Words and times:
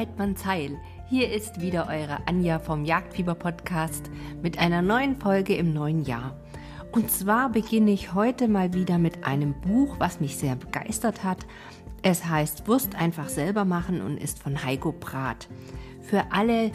Heidmanns 0.00 0.46
Heil. 0.46 0.78
Hier 1.10 1.30
ist 1.30 1.60
wieder 1.60 1.86
eure 1.86 2.26
Anja 2.26 2.58
vom 2.58 2.86
Jagdfieber 2.86 3.34
Podcast 3.34 4.10
mit 4.40 4.58
einer 4.58 4.80
neuen 4.80 5.14
Folge 5.14 5.54
im 5.54 5.74
neuen 5.74 6.06
Jahr. 6.06 6.40
Und 6.90 7.10
zwar 7.10 7.52
beginne 7.52 7.90
ich 7.90 8.14
heute 8.14 8.48
mal 8.48 8.72
wieder 8.72 8.96
mit 8.96 9.24
einem 9.24 9.52
Buch, 9.60 9.96
was 9.98 10.18
mich 10.18 10.38
sehr 10.38 10.56
begeistert 10.56 11.22
hat. 11.22 11.46
Es 12.00 12.24
heißt 12.24 12.66
Wurst 12.66 12.94
einfach 12.94 13.28
selber 13.28 13.66
machen 13.66 14.00
und 14.00 14.16
ist 14.16 14.42
von 14.42 14.64
Heiko 14.64 14.92
Brat. 14.92 15.48
Für 16.00 16.32
alle, 16.32 16.70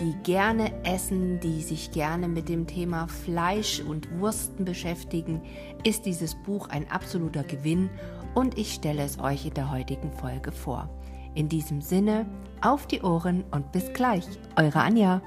die 0.00 0.14
gerne 0.22 0.72
essen, 0.82 1.38
die 1.38 1.60
sich 1.60 1.92
gerne 1.92 2.28
mit 2.28 2.48
dem 2.48 2.66
Thema 2.66 3.08
Fleisch 3.08 3.82
und 3.82 4.10
Wursten 4.20 4.64
beschäftigen, 4.64 5.42
ist 5.84 6.06
dieses 6.06 6.34
Buch 6.34 6.70
ein 6.70 6.90
absoluter 6.90 7.44
Gewinn 7.44 7.90
und 8.34 8.56
ich 8.56 8.72
stelle 8.72 9.02
es 9.02 9.20
euch 9.20 9.44
in 9.44 9.52
der 9.52 9.70
heutigen 9.70 10.12
Folge 10.12 10.50
vor. 10.50 10.88
In 11.34 11.48
diesem 11.48 11.80
Sinne, 11.80 12.26
auf 12.60 12.86
die 12.86 13.02
Ohren 13.02 13.44
und 13.50 13.72
bis 13.72 13.92
gleich, 13.92 14.26
eure 14.56 14.80
Anja. 14.80 15.22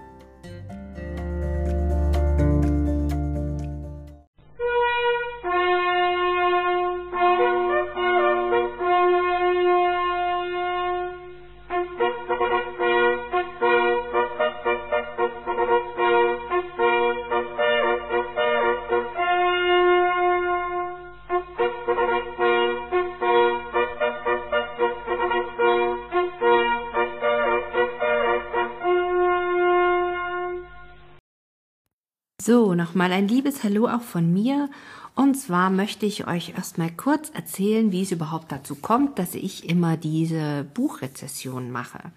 So, 32.46 32.76
nochmal 32.76 33.14
ein 33.14 33.30
liebes 33.30 33.64
Hallo 33.64 33.88
auch 33.88 34.02
von 34.02 34.34
mir. 34.34 34.70
Und 35.16 35.36
zwar 35.36 35.70
möchte 35.70 36.06
ich 36.06 36.28
euch 36.28 36.50
erstmal 36.58 36.92
kurz 36.92 37.30
erzählen, 37.30 37.94
wie 37.94 38.02
es 38.02 38.12
überhaupt 38.12 38.52
dazu 38.52 38.76
kommt, 38.76 39.18
dass 39.18 39.34
ich 39.34 39.70
immer 39.70 39.96
diese 39.96 40.66
Buchrezession 40.74 41.72
mache. 41.72 42.12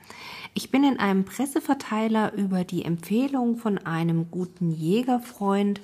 Ich 0.52 0.72
bin 0.72 0.82
in 0.82 0.98
einem 0.98 1.24
Presseverteiler 1.24 2.32
über 2.34 2.64
die 2.64 2.84
Empfehlung 2.84 3.56
von 3.56 3.78
einem 3.78 4.28
guten 4.32 4.72
Jägerfreund 4.72 5.80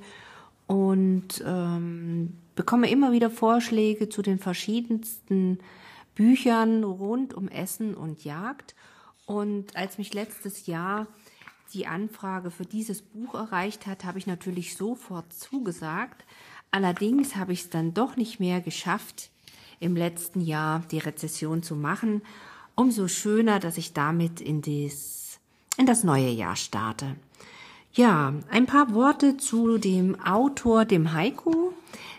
und 0.66 1.40
ähm, 1.46 2.32
bekomme 2.56 2.90
immer 2.90 3.12
wieder 3.12 3.30
Vorschläge 3.30 4.08
zu 4.08 4.22
den 4.22 4.40
verschiedensten 4.40 5.60
Büchern 6.16 6.82
rund 6.82 7.32
um 7.32 7.46
Essen 7.46 7.94
und 7.94 8.24
Jagd. 8.24 8.74
Und 9.24 9.76
als 9.76 9.98
mich 9.98 10.12
letztes 10.12 10.66
Jahr 10.66 11.06
die 11.72 11.86
Anfrage 11.86 12.50
für 12.50 12.64
dieses 12.64 13.02
Buch 13.02 13.34
erreicht 13.34 13.86
hat, 13.86 14.04
habe 14.04 14.18
ich 14.18 14.26
natürlich 14.26 14.76
sofort 14.76 15.32
zugesagt. 15.32 16.24
Allerdings 16.70 17.36
habe 17.36 17.52
ich 17.52 17.62
es 17.62 17.70
dann 17.70 17.94
doch 17.94 18.16
nicht 18.16 18.40
mehr 18.40 18.60
geschafft, 18.60 19.30
im 19.80 19.96
letzten 19.96 20.40
Jahr 20.40 20.82
die 20.90 20.98
Rezession 20.98 21.62
zu 21.62 21.74
machen. 21.74 22.22
Umso 22.74 23.08
schöner, 23.08 23.58
dass 23.58 23.76
ich 23.78 23.92
damit 23.92 24.40
in, 24.40 24.62
des, 24.62 25.38
in 25.76 25.86
das 25.86 26.04
neue 26.04 26.30
Jahr 26.30 26.56
starte. 26.56 27.16
Ja, 27.92 28.32
ein 28.50 28.66
paar 28.66 28.94
Worte 28.94 29.36
zu 29.36 29.76
dem 29.76 30.18
Autor, 30.20 30.84
dem 30.86 31.12
Heiko. 31.12 31.74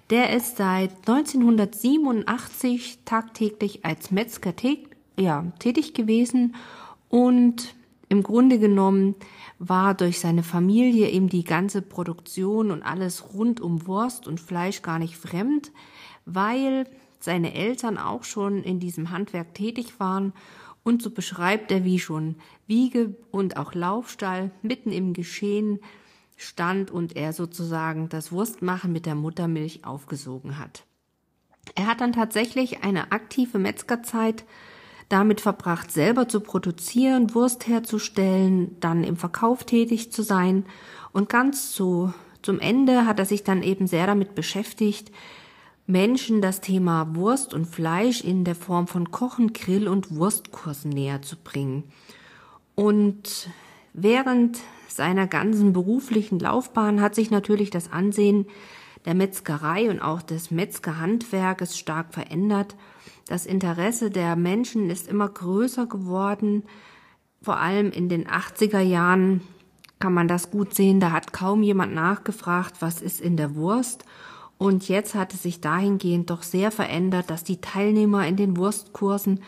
Der 0.10 0.36
ist 0.36 0.58
seit 0.58 0.92
1987 1.08 3.00
tagtäglich 3.06 3.84
als 3.84 4.12
Metzger 4.12 4.54
ja, 5.18 5.46
tätig 5.60 5.94
gewesen 5.94 6.56
und 7.10 7.74
im 8.14 8.22
Grunde 8.22 8.60
genommen 8.60 9.16
war 9.58 9.96
durch 9.96 10.20
seine 10.20 10.44
Familie 10.44 11.10
eben 11.10 11.30
die 11.30 11.44
ganze 11.44 11.82
Produktion 11.82 12.70
und 12.70 12.84
alles 12.84 13.34
rund 13.34 13.60
um 13.60 13.88
Wurst 13.88 14.28
und 14.28 14.40
Fleisch 14.40 14.84
gar 14.84 15.00
nicht 15.00 15.18
fremd, 15.18 15.72
weil 16.26 16.86
seine 17.20 17.56
Eltern 17.56 17.98
auch 17.98 18.24
schon 18.24 18.62
in 18.64 18.80
diesem 18.80 19.10
Handwerk 19.10 19.56
tätig 19.56 20.00
waren 20.00 20.32
und 20.84 21.02
so 21.02 21.10
beschreibt 21.10 21.72
er, 21.72 21.86
wie 21.86 21.98
schon 21.98 22.36
Wiege 22.68 23.16
und 23.32 23.58
auch 23.58 23.74
Laufstall 23.74 24.52
mitten 24.62 24.92
im 24.92 25.14
Geschehen 25.14 25.80
stand 26.36 26.92
und 26.92 27.16
er 27.16 27.34
sozusagen 27.34 28.10
das 28.10 28.32
Wurstmachen 28.32 28.92
mit 28.92 29.08
der 29.08 29.16
Muttermilch 29.16 29.86
aufgesogen 29.86 30.60
hat. 30.60 30.86
Er 31.74 31.88
hat 31.88 32.00
dann 32.00 32.14
tatsächlich 32.14 32.84
eine 32.84 33.12
aktive 33.12 33.58
Metzgerzeit 33.58 34.46
damit 35.10 35.42
verbracht, 35.42 35.92
selber 35.92 36.28
zu 36.28 36.40
produzieren, 36.40 37.34
Wurst 37.36 37.68
herzustellen, 37.68 38.78
dann 38.80 39.04
im 39.04 39.18
Verkauf 39.18 39.64
tätig 39.64 40.12
zu 40.12 40.24
sein. 40.24 40.66
Und 41.12 41.30
ganz 41.30 41.72
zu, 41.72 42.14
zum 42.42 42.60
Ende 42.60 43.06
hat 43.06 43.20
er 43.20 43.26
sich 43.26 43.44
dann 43.44 43.64
eben 43.64 43.88
sehr 43.88 44.08
damit 44.08 44.36
beschäftigt, 44.36 45.12
Menschen 45.86 46.42
das 46.42 46.62
Thema 46.62 47.16
Wurst 47.16 47.54
und 47.54 47.66
Fleisch 47.66 48.22
in 48.22 48.46
der 48.46 48.56
Form 48.56 48.88
von 48.88 49.12
Kochen, 49.12 49.54
Grill 49.54 49.88
und 49.88 50.16
Wurstkursen 50.16 50.92
näher 50.92 51.22
zu 51.22 51.36
bringen. 51.36 51.84
Und 52.76 53.50
während 53.94 54.60
seiner 54.88 55.28
ganzen 55.28 55.74
beruflichen 55.74 56.40
Laufbahn 56.40 57.02
hat 57.02 57.16
sich 57.16 57.32
natürlich 57.32 57.70
das 57.70 57.92
Ansehen 57.92 58.46
der 59.06 59.14
Metzgerei 59.14 59.90
und 59.90 60.02
auch 60.02 60.22
des 60.22 60.52
Metzgerhandwerkes 60.52 61.78
stark 61.78 62.14
verändert. 62.14 62.76
Das 63.28 63.46
Interesse 63.46 64.10
der 64.10 64.36
Menschen 64.36 64.90
ist 64.90 65.08
immer 65.08 65.30
größer 65.30 65.86
geworden. 65.86 66.64
Vor 67.42 67.58
allem 67.58 67.92
in 67.92 68.10
den 68.10 68.28
80er 68.28 68.80
Jahren 68.80 69.42
kann 70.00 70.14
man 70.14 70.28
das 70.28 70.52
gut 70.52 70.74
sehen. 70.74 71.00
Da 71.00 71.12
hat 71.12 71.34
kaum 71.34 71.64
jemand 71.64 71.94
nachgefragt, 71.94 72.76
was 72.80 73.02
ist 73.02 73.22
in 73.22 73.38
der 73.38 73.56
Wurst. 73.56 74.06
Und 74.58 74.88
jetzt 74.88 75.16
hat 75.16 75.34
es 75.34 75.44
sich 75.44 75.62
dahingehend 75.62 76.30
doch 76.30 76.44
sehr 76.44 76.72
verändert, 76.72 77.30
dass 77.30 77.44
die 77.44 77.60
Teilnehmer 77.60 78.28
in 78.28 78.38
den 78.38 78.56
Wurstkursen 78.58 79.42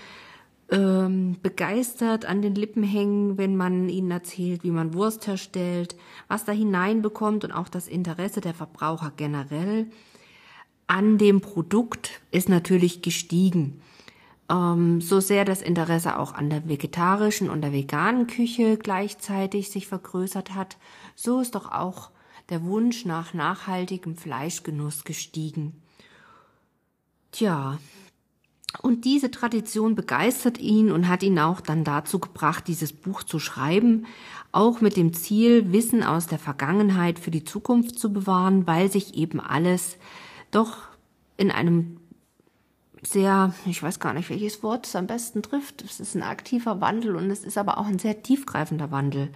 ähm, 0.72 1.38
begeistert 1.42 2.26
an 2.26 2.42
den 2.42 2.56
Lippen 2.56 2.84
hängen, 2.84 3.38
wenn 3.38 3.56
man 3.56 3.90
ihnen 3.90 4.12
erzählt, 4.12 4.64
wie 4.64 4.72
man 4.72 4.94
Wurst 4.94 5.28
herstellt, 5.28 5.96
was 6.28 6.46
da 6.46 6.52
hineinbekommt 6.52 7.44
und 7.44 7.52
auch 7.52 7.70
das 7.70 7.88
Interesse 7.88 8.42
der 8.42 8.54
Verbraucher 8.54 9.12
generell 9.16 9.88
an 10.88 11.18
dem 11.18 11.42
Produkt 11.42 12.22
ist 12.32 12.50
natürlich 12.50 13.02
gestiegen. 13.02 13.82
Ähm, 14.50 15.02
so 15.02 15.20
sehr 15.20 15.46
das 15.46 15.62
Interesse 15.62 16.20
auch 16.20 16.34
an 16.34 16.50
der 16.50 16.68
vegetarischen 16.68 17.50
und 17.50 17.62
der 17.62 17.74
veganen 17.74 18.28
Küche 18.28 18.78
gleichzeitig 18.78 19.72
sich 19.72 19.88
vergrößert 19.88 20.54
hat, 20.54 20.78
so 21.16 21.42
ist 21.42 21.56
doch 21.56 21.72
auch 21.72 22.12
der 22.50 22.64
Wunsch 22.64 23.06
nach 23.06 23.34
nachhaltigem 23.34 24.16
Fleischgenuss 24.16 25.04
gestiegen. 25.04 25.82
Tja, 27.32 27.80
und 28.82 29.06
diese 29.06 29.32
Tradition 29.32 29.96
begeistert 29.96 30.60
ihn 30.60 30.92
und 30.92 31.08
hat 31.08 31.24
ihn 31.24 31.40
auch 31.40 31.62
dann 31.62 31.84
dazu 31.84 32.20
gebracht, 32.20 32.68
dieses 32.68 32.94
Buch 32.94 33.24
zu 33.24 33.40
schreiben, 33.40 34.06
auch 34.52 34.82
mit 34.82 34.98
dem 34.98 35.14
Ziel, 35.14 35.72
Wissen 35.72 36.04
aus 36.04 36.28
der 36.28 36.40
Vergangenheit 36.40 37.20
für 37.20 37.32
die 37.32 37.44
Zukunft 37.44 38.00
zu 38.00 38.14
bewahren, 38.14 38.68
weil 38.68 38.92
sich 38.92 39.16
eben 39.16 39.40
alles 39.40 39.98
doch 40.52 40.78
in 41.38 41.52
einem 41.52 41.98
sehr, 43.04 43.54
ich 43.66 43.84
weiß 43.84 44.00
gar 44.00 44.14
nicht, 44.14 44.30
welches 44.30 44.64
Wort 44.64 44.88
es 44.88 44.96
am 44.96 45.08
besten 45.08 45.44
trifft. 45.44 45.84
Es 45.84 46.00
ist 46.00 46.16
ein 46.16 46.24
aktiver 46.24 46.82
Wandel 46.82 47.16
und 47.16 47.30
es 47.30 47.44
ist 47.44 47.58
aber 47.58 47.78
auch 47.78 47.86
ein 47.86 48.00
sehr 48.00 48.24
tiefgreifender 48.24 48.92
Wandel. 48.92 49.30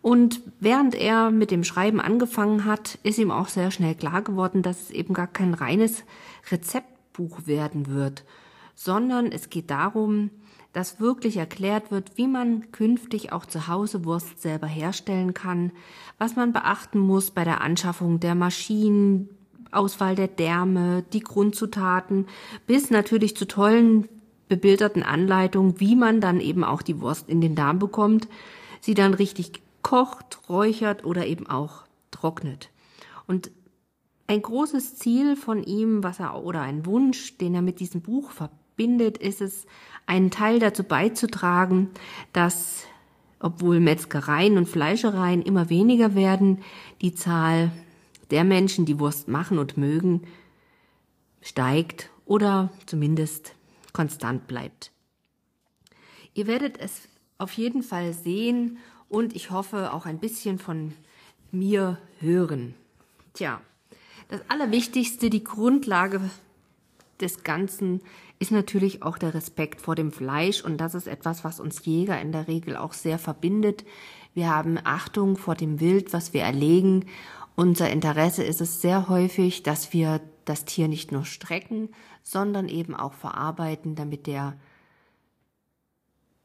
Und 0.00 0.40
während 0.60 0.94
er 0.94 1.30
mit 1.30 1.50
dem 1.50 1.64
Schreiben 1.64 2.00
angefangen 2.00 2.64
hat, 2.64 2.98
ist 3.02 3.18
ihm 3.18 3.30
auch 3.30 3.48
sehr 3.48 3.70
schnell 3.70 3.94
klar 3.94 4.22
geworden, 4.22 4.62
dass 4.62 4.82
es 4.82 4.90
eben 4.90 5.12
gar 5.12 5.26
kein 5.26 5.54
reines 5.54 6.04
Rezeptbuch 6.50 7.46
werden 7.46 7.88
wird, 7.88 8.24
sondern 8.78 9.32
es 9.32 9.50
geht 9.50 9.70
darum, 9.70 10.30
dass 10.72 11.00
wirklich 11.00 11.36
erklärt 11.36 11.90
wird, 11.90 12.16
wie 12.16 12.28
man 12.28 12.70
künftig 12.70 13.32
auch 13.32 13.44
zu 13.44 13.66
Hause 13.66 14.04
Wurst 14.04 14.40
selber 14.40 14.68
herstellen 14.68 15.34
kann, 15.34 15.72
was 16.16 16.36
man 16.36 16.52
beachten 16.52 17.00
muss 17.00 17.32
bei 17.32 17.42
der 17.42 17.60
Anschaffung 17.60 18.20
der 18.20 18.36
Maschinen, 18.36 19.30
Auswahl 19.72 20.14
der 20.14 20.28
Därme, 20.28 21.04
die 21.12 21.20
Grundzutaten, 21.20 22.26
bis 22.68 22.90
natürlich 22.90 23.36
zu 23.36 23.48
tollen 23.48 24.08
bebilderten 24.48 25.02
Anleitungen, 25.02 25.80
wie 25.80 25.96
man 25.96 26.20
dann 26.20 26.38
eben 26.38 26.62
auch 26.62 26.82
die 26.82 27.00
Wurst 27.00 27.28
in 27.28 27.40
den 27.40 27.56
Darm 27.56 27.80
bekommt, 27.80 28.28
sie 28.80 28.94
dann 28.94 29.12
richtig 29.12 29.60
kocht, 29.82 30.48
räuchert 30.48 31.04
oder 31.04 31.26
eben 31.26 31.48
auch 31.48 31.82
trocknet. 32.12 32.70
Und 33.26 33.50
ein 34.28 34.40
großes 34.40 34.94
Ziel 34.94 35.34
von 35.34 35.64
ihm, 35.64 36.04
was 36.04 36.20
er 36.20 36.44
oder 36.44 36.60
ein 36.60 36.86
Wunsch, 36.86 37.38
den 37.38 37.56
er 37.56 37.62
mit 37.62 37.80
diesem 37.80 38.02
Buch 38.02 38.30
verbindet, 38.78 39.18
ist 39.18 39.40
es, 39.40 39.66
einen 40.06 40.30
Teil 40.30 40.60
dazu 40.60 40.84
beizutragen, 40.84 41.90
dass 42.32 42.84
obwohl 43.40 43.80
Metzgereien 43.80 44.56
und 44.56 44.68
Fleischereien 44.68 45.42
immer 45.42 45.68
weniger 45.68 46.14
werden, 46.14 46.62
die 47.02 47.14
Zahl 47.14 47.72
der 48.30 48.44
Menschen, 48.44 48.84
die 48.86 49.00
Wurst 49.00 49.28
machen 49.28 49.58
und 49.58 49.76
mögen, 49.76 50.22
steigt 51.42 52.10
oder 52.24 52.70
zumindest 52.86 53.54
konstant 53.92 54.46
bleibt. 54.46 54.92
Ihr 56.34 56.46
werdet 56.46 56.78
es 56.78 57.08
auf 57.36 57.52
jeden 57.52 57.82
Fall 57.82 58.12
sehen 58.12 58.78
und 59.08 59.34
ich 59.34 59.50
hoffe 59.50 59.92
auch 59.92 60.06
ein 60.06 60.20
bisschen 60.20 60.58
von 60.58 60.94
mir 61.50 61.98
hören. 62.20 62.74
Tja, 63.34 63.60
das 64.28 64.40
Allerwichtigste, 64.48 65.30
die 65.30 65.44
Grundlage 65.44 66.20
des 67.20 67.42
Ganzen 67.42 68.00
ist 68.38 68.52
natürlich 68.52 69.02
auch 69.02 69.18
der 69.18 69.34
Respekt 69.34 69.80
vor 69.80 69.94
dem 69.94 70.12
Fleisch 70.12 70.62
und 70.62 70.78
das 70.78 70.94
ist 70.94 71.08
etwas, 71.08 71.42
was 71.44 71.58
uns 71.58 71.84
Jäger 71.84 72.20
in 72.20 72.32
der 72.32 72.46
Regel 72.46 72.76
auch 72.76 72.92
sehr 72.92 73.18
verbindet. 73.18 73.84
Wir 74.34 74.54
haben 74.54 74.78
Achtung 74.84 75.36
vor 75.36 75.54
dem 75.54 75.80
Wild, 75.80 76.12
was 76.12 76.32
wir 76.32 76.42
erlegen. 76.42 77.06
Unser 77.56 77.90
Interesse 77.90 78.44
ist 78.44 78.60
es 78.60 78.80
sehr 78.80 79.08
häufig, 79.08 79.64
dass 79.64 79.92
wir 79.92 80.20
das 80.44 80.64
Tier 80.64 80.86
nicht 80.86 81.10
nur 81.10 81.24
strecken, 81.24 81.88
sondern 82.22 82.68
eben 82.68 82.94
auch 82.94 83.14
verarbeiten, 83.14 83.96
damit 83.96 84.28
der 84.28 84.56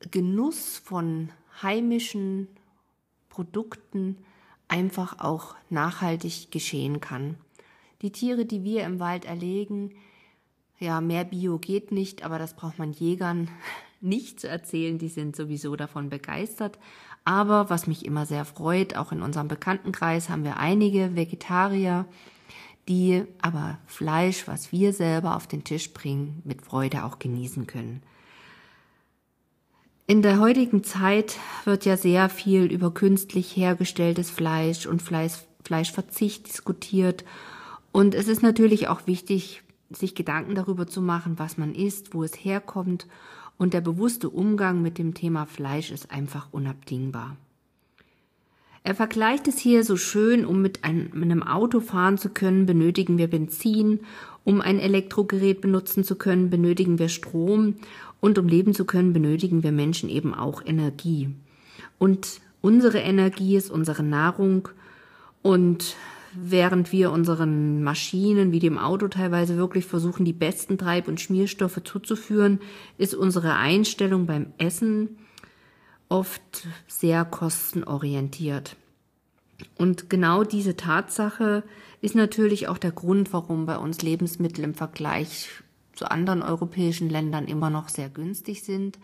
Genuss 0.10 0.78
von 0.78 1.30
heimischen 1.62 2.48
Produkten 3.30 4.18
einfach 4.68 5.20
auch 5.20 5.56
nachhaltig 5.70 6.52
geschehen 6.52 7.00
kann. 7.00 7.38
Die 8.02 8.12
Tiere, 8.12 8.46
die 8.46 8.64
wir 8.64 8.84
im 8.84 9.00
Wald 9.00 9.26
erlegen, 9.26 9.94
ja, 10.84 11.02
mehr 11.02 11.24
Bio 11.24 11.58
geht 11.58 11.92
nicht, 11.92 12.24
aber 12.24 12.38
das 12.38 12.56
braucht 12.56 12.78
man 12.78 12.92
Jägern 12.92 13.50
nicht 14.02 14.40
zu 14.40 14.50
erzählen, 14.50 14.98
die 14.98 15.08
sind 15.08 15.36
sowieso 15.36 15.76
davon 15.76 16.10
begeistert. 16.10 16.78
Aber 17.26 17.70
was 17.70 17.88
mich 17.88 18.06
immer 18.06 18.26
sehr 18.26 18.44
freut, 18.44 18.98
auch 18.98 19.14
in 19.14 19.22
unserem 19.22 19.48
Bekanntenkreis 19.48 20.30
haben 20.30 20.44
wir 20.44 20.58
einige 20.58 21.16
Vegetarier, 21.16 22.06
die 22.90 23.24
aber 23.42 23.78
Fleisch, 23.86 24.46
was 24.46 24.74
wir 24.74 24.92
selber 24.92 25.38
auf 25.38 25.48
den 25.48 25.64
Tisch 25.64 25.94
bringen, 25.94 26.42
mit 26.44 26.62
Freude 26.62 27.06
auch 27.06 27.18
genießen 27.18 27.66
können. 27.66 28.04
In 30.06 30.22
der 30.22 30.40
heutigen 30.40 30.84
Zeit 30.84 31.38
wird 31.64 31.86
ja 31.86 31.96
sehr 31.96 32.28
viel 32.28 32.66
über 32.66 32.94
künstlich 32.94 33.56
hergestelltes 33.56 34.30
Fleisch 34.30 34.86
und 34.86 35.02
Fleisch, 35.02 35.36
Fleischverzicht 35.64 36.50
diskutiert. 36.50 37.24
Und 37.94 38.16
es 38.16 38.28
ist 38.28 38.44
natürlich 38.44 38.90
auch 38.90 39.08
wichtig, 39.08 39.63
sich 39.90 40.16
Gedanken 40.16 40.56
darüber 40.56 40.88
zu 40.88 41.02
machen, 41.02 41.38
was 41.38 41.58
man 41.58 41.76
isst, 41.76 42.14
wo 42.14 42.24
es 42.24 42.34
herkommt. 42.34 43.08
Und 43.58 43.74
der 43.74 43.82
bewusste 43.82 44.30
Umgang 44.30 44.82
mit 44.82 44.98
dem 44.98 45.14
Thema 45.14 45.46
Fleisch 45.46 45.92
ist 45.92 46.12
einfach 46.12 46.48
unabdingbar. 46.52 47.38
Er 48.84 48.96
vergleicht 48.96 49.48
es 49.48 49.60
hier 49.60 49.84
so 49.86 49.96
schön, 49.96 50.46
um 50.46 50.62
mit 50.62 50.84
einem 50.84 51.44
Auto 51.44 51.80
fahren 51.80 52.18
zu 52.18 52.30
können, 52.30 52.66
benötigen 52.66 53.18
wir 53.18 53.30
Benzin, 53.30 54.02
um 54.44 54.60
ein 54.60 54.78
Elektrogerät 54.80 55.62
benutzen 55.62 56.04
zu 56.04 56.18
können, 56.18 56.50
benötigen 56.50 57.00
wir 57.00 57.08
Strom 57.08 57.76
und 58.20 58.38
um 58.38 58.48
leben 58.48 58.74
zu 58.74 58.84
können, 58.84 59.14
benötigen 59.14 59.64
wir 59.64 59.72
Menschen 59.72 60.10
eben 60.10 60.34
auch 60.34 60.62
Energie. 60.66 61.30
Und 61.98 62.42
unsere 62.60 63.00
Energie 63.00 63.56
ist 63.56 63.72
unsere 63.72 64.04
Nahrung 64.04 64.68
und 65.42 65.96
während 66.36 66.92
wir 66.92 67.12
unseren 67.12 67.84
Maschinen 67.84 68.52
wie 68.52 68.60
dem 68.60 68.78
Auto 68.78 69.08
teilweise 69.08 69.58
wirklich 69.58 69.86
versuchen, 69.86 70.26
die 70.26 70.34
besten 70.34 70.78
Treib- 70.78 71.08
und 71.08 71.22
Schmierstoffe 71.22 71.82
zuzuführen, 71.84 72.60
ist 72.98 73.16
unsere 73.16 73.56
Einstellung 73.56 74.26
beim 74.26 74.54
Essen 74.58 75.18
oft 76.10 76.68
sehr 76.88 77.26
kostenorientiert. 77.26 78.76
Und 79.78 80.10
genau 80.10 80.44
diese 80.44 80.76
Tatsache 80.76 81.64
ist 82.02 82.16
natürlich 82.16 82.68
auch 82.68 82.78
der 82.78 82.92
Grund, 82.92 83.34
warum 83.34 83.66
bei 83.66 83.78
uns 83.78 84.02
Lebensmittel 84.02 84.64
im 84.64 84.74
Vergleich 84.74 85.50
zu 85.94 86.10
anderen 86.10 86.42
europäischen 86.42 87.10
Ländern 87.10 87.48
immer 87.48 87.70
noch 87.70 87.90
sehr 87.90 88.10
günstig 88.10 88.64
sind, 88.64 89.00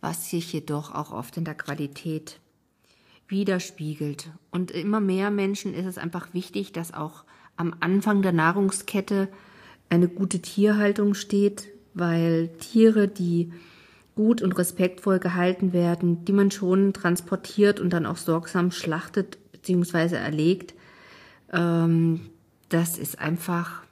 was 0.00 0.30
sich 0.30 0.52
jedoch 0.52 0.94
auch 0.94 1.12
oft 1.12 1.36
in 1.36 1.44
der 1.44 1.54
Qualität 1.54 2.40
widerspiegelt. 3.28 4.30
Und 4.50 4.70
immer 4.70 5.00
mehr 5.00 5.30
Menschen 5.30 5.74
ist 5.74 5.86
es 5.86 5.98
einfach 5.98 6.34
wichtig, 6.34 6.72
dass 6.72 6.92
auch 6.92 7.24
am 7.56 7.74
Anfang 7.80 8.22
der 8.22 8.32
Nahrungskette 8.32 9.28
eine 9.88 10.08
gute 10.08 10.40
Tierhaltung 10.40 11.14
steht, 11.14 11.68
weil 11.94 12.48
Tiere, 12.58 13.08
die 13.08 13.52
gut 14.14 14.42
und 14.42 14.58
respektvoll 14.58 15.18
gehalten 15.18 15.72
werden, 15.72 16.24
die 16.24 16.32
man 16.32 16.50
schon 16.50 16.92
transportiert 16.92 17.80
und 17.80 17.90
dann 17.90 18.06
auch 18.06 18.16
sorgsam 18.16 18.70
schlachtet 18.70 19.38
bzw. 19.52 20.16
erlegt, 20.16 20.74
ähm, 21.52 22.20
das 22.68 22.98
ist 22.98 23.18
einfach 23.18 23.82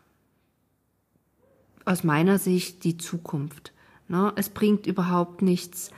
aus 1.85 2.05
meiner 2.05 2.39
Sicht 2.39 2.85
die 2.85 2.97
Zukunft. 2.97 3.73
Ne? 4.09 4.33
Es 4.37 4.49
bringt 4.49 4.87
überhaupt 4.87 5.43
nichts, 5.43 5.91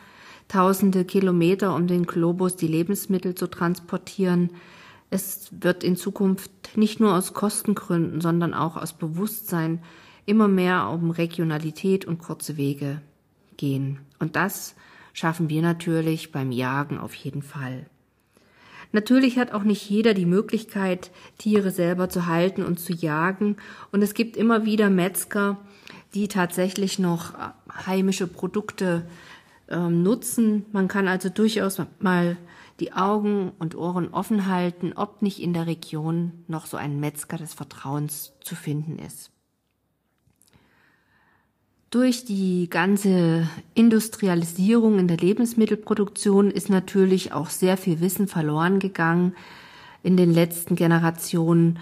tausende 0.53 1.07
Kilometer 1.07 1.75
um 1.75 1.87
den 1.87 2.05
Globus 2.05 2.57
die 2.57 2.67
Lebensmittel 2.67 3.35
zu 3.35 3.47
transportieren. 3.47 4.51
Es 5.09 5.49
wird 5.51 5.83
in 5.83 5.97
Zukunft 5.97 6.77
nicht 6.77 7.01
nur 7.01 7.15
aus 7.15 7.33
Kostengründen, 7.33 8.21
sondern 8.21 8.53
auch 8.53 8.77
aus 8.77 8.93
Bewusstsein 8.93 9.83
immer 10.27 10.49
mehr 10.49 10.91
um 10.91 11.11
Regionalität 11.11 12.05
und 12.05 12.19
kurze 12.19 12.59
Wege 12.59 13.01
gehen. 13.57 14.01
Und 14.19 14.37
das 14.37 14.75
schaffen 15.15 15.49
wir 15.49 15.63
natürlich 15.63 16.33
beim 16.33 16.53
Jagen 16.53 16.99
auf 16.99 17.15
jeden 17.15 17.43
Fall. 17.43 17.87
Natürlich 18.93 19.39
hat 19.39 19.53
auch 19.53 19.63
nicht 19.63 19.89
jeder 19.89 20.13
die 20.13 20.27
Möglichkeit, 20.27 21.13
Tiere 21.39 21.71
selber 21.71 22.11
zu 22.11 22.27
halten 22.27 22.63
und 22.63 22.79
zu 22.79 22.93
jagen. 22.93 23.57
Und 23.91 24.03
es 24.03 24.13
gibt 24.13 24.37
immer 24.37 24.67
wieder 24.67 24.91
Metzger, 24.91 25.57
die 26.13 26.29
tatsächlich 26.29 26.99
noch 26.99 27.33
heimische 27.87 28.27
Produkte 28.27 29.07
ähm, 29.73 30.03
nutzen. 30.03 30.67
Man 30.73 30.87
kann 30.87 31.09
also 31.09 31.29
durchaus 31.29 31.81
mal 31.99 32.37
die 32.81 32.93
Augen 32.93 33.53
und 33.59 33.75
Ohren 33.75 34.13
offen 34.13 34.47
halten, 34.47 34.93
ob 34.95 35.23
nicht 35.23 35.41
in 35.41 35.53
der 35.53 35.67
Region 35.67 36.45
noch 36.49 36.67
so 36.67 36.77
ein 36.77 37.01
Metzger 37.01 37.39
des 37.39 37.55
Vertrauens 37.55 38.33
zu 38.41 38.55
finden 38.55 38.99
ist. 38.99 39.31
Durch 41.91 42.25
die 42.25 42.71
ganze 42.71 43.47
Industrialisierung 43.75 44.99
in 44.99 45.09
der 45.09 45.19
Lebensmittelproduktion 45.19 46.51
ist 46.51 46.71
natürlich 46.71 47.33
auch 47.33 47.51
sehr 47.51 47.77
viel 47.77 48.01
Wissen 48.01 48.29
verloren 48.29 48.79
gegangen 48.79 49.35
in 50.03 50.17
den 50.17 50.33
letzten 50.33 50.75
Generationen 50.75 51.79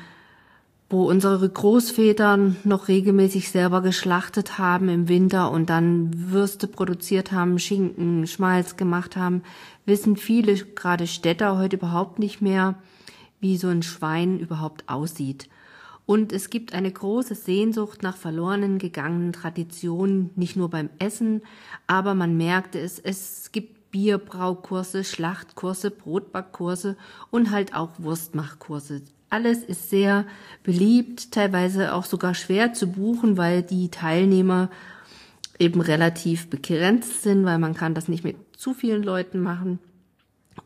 wo 0.90 1.08
unsere 1.08 1.48
Großväter 1.48 2.37
noch 2.64 2.88
regelmäßig 2.88 3.50
selber 3.50 3.81
geschlachtet 3.81 4.58
haben 4.58 4.88
im 4.88 5.08
Winter 5.08 5.52
und 5.52 5.70
dann 5.70 6.11
Würste 6.32 6.66
produziert 6.66 7.30
haben, 7.30 7.61
Schinken, 7.61 8.26
Schmalz 8.26 8.76
gemacht 8.76 9.16
haben, 9.16 9.42
wissen 9.87 10.16
viele, 10.16 10.56
gerade 10.56 11.06
Städter, 11.06 11.56
heute 11.59 11.76
überhaupt 11.76 12.18
nicht 12.18 12.42
mehr, 12.42 12.75
wie 13.38 13.56
so 13.56 13.68
ein 13.68 13.85
Schwein 13.85 14.40
überhaupt 14.40 14.88
aussieht. 14.88 15.49
Und 16.06 16.32
es 16.32 16.50
gibt 16.50 16.75
eine 16.75 16.90
große 16.90 17.37
Sehnsucht 17.37 18.02
nach 18.02 18.16
verlorenen 18.16 18.78
gegangenen 18.78 19.32
Traditionen, 19.32 20.30
nicht 20.35 20.56
nur 20.56 20.68
beim 20.68 20.90
Essen, 20.99 21.42
aber 21.87 22.14
man 22.14 22.37
merkte 22.37 22.80
es, 22.80 22.99
es 22.99 23.52
gibt 23.52 23.79
Bierbraukurse, 23.90 25.04
Schlachtkurse, 25.04 25.90
Brotbackkurse 25.90 26.97
und 27.30 27.50
halt 27.50 27.75
auch 27.75 27.90
Wurstmachkurse 27.99 29.02
alles 29.30 29.62
ist 29.62 29.88
sehr 29.88 30.26
beliebt, 30.64 31.30
teilweise 31.30 31.94
auch 31.94 32.04
sogar 32.04 32.35
schwer 32.35 32.75
zu 32.75 32.88
buchen, 32.88 33.37
weil 33.37 33.62
die 33.62 33.88
Teilnehmer 33.88 34.70
eben 35.59 35.80
relativ 35.80 36.50
begrenzt 36.50 37.23
sind, 37.23 37.44
weil 37.44 37.59
man 37.59 37.75
kann 37.75 37.94
das 37.94 38.09
nicht 38.09 38.25
mit 38.25 38.37
zu 38.56 38.75
vielen 38.75 39.02
Leuten 39.02 39.40
machen. 39.40 39.78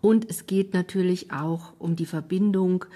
Und 0.01 0.29
es 0.29 0.47
geht 0.47 0.73
natürlich 0.73 1.31
auch 1.31 1.75
um 1.79 1.95
die 1.95 2.07
Verbindung 2.07 2.87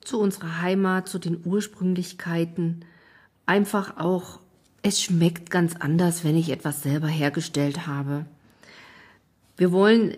zu 0.00 0.20
unserer 0.20 0.60
Heimat, 0.60 1.08
zu 1.08 1.18
den 1.18 1.40
Ursprünglichkeiten. 1.44 2.84
Einfach 3.46 3.96
auch, 3.96 4.40
es 4.82 5.00
schmeckt 5.00 5.50
ganz 5.50 5.76
anders, 5.76 6.24
wenn 6.24 6.36
ich 6.36 6.50
etwas 6.50 6.82
selber 6.82 7.08
hergestellt 7.08 7.86
habe. 7.86 8.26
Wir 9.62 9.70
wollen 9.70 10.16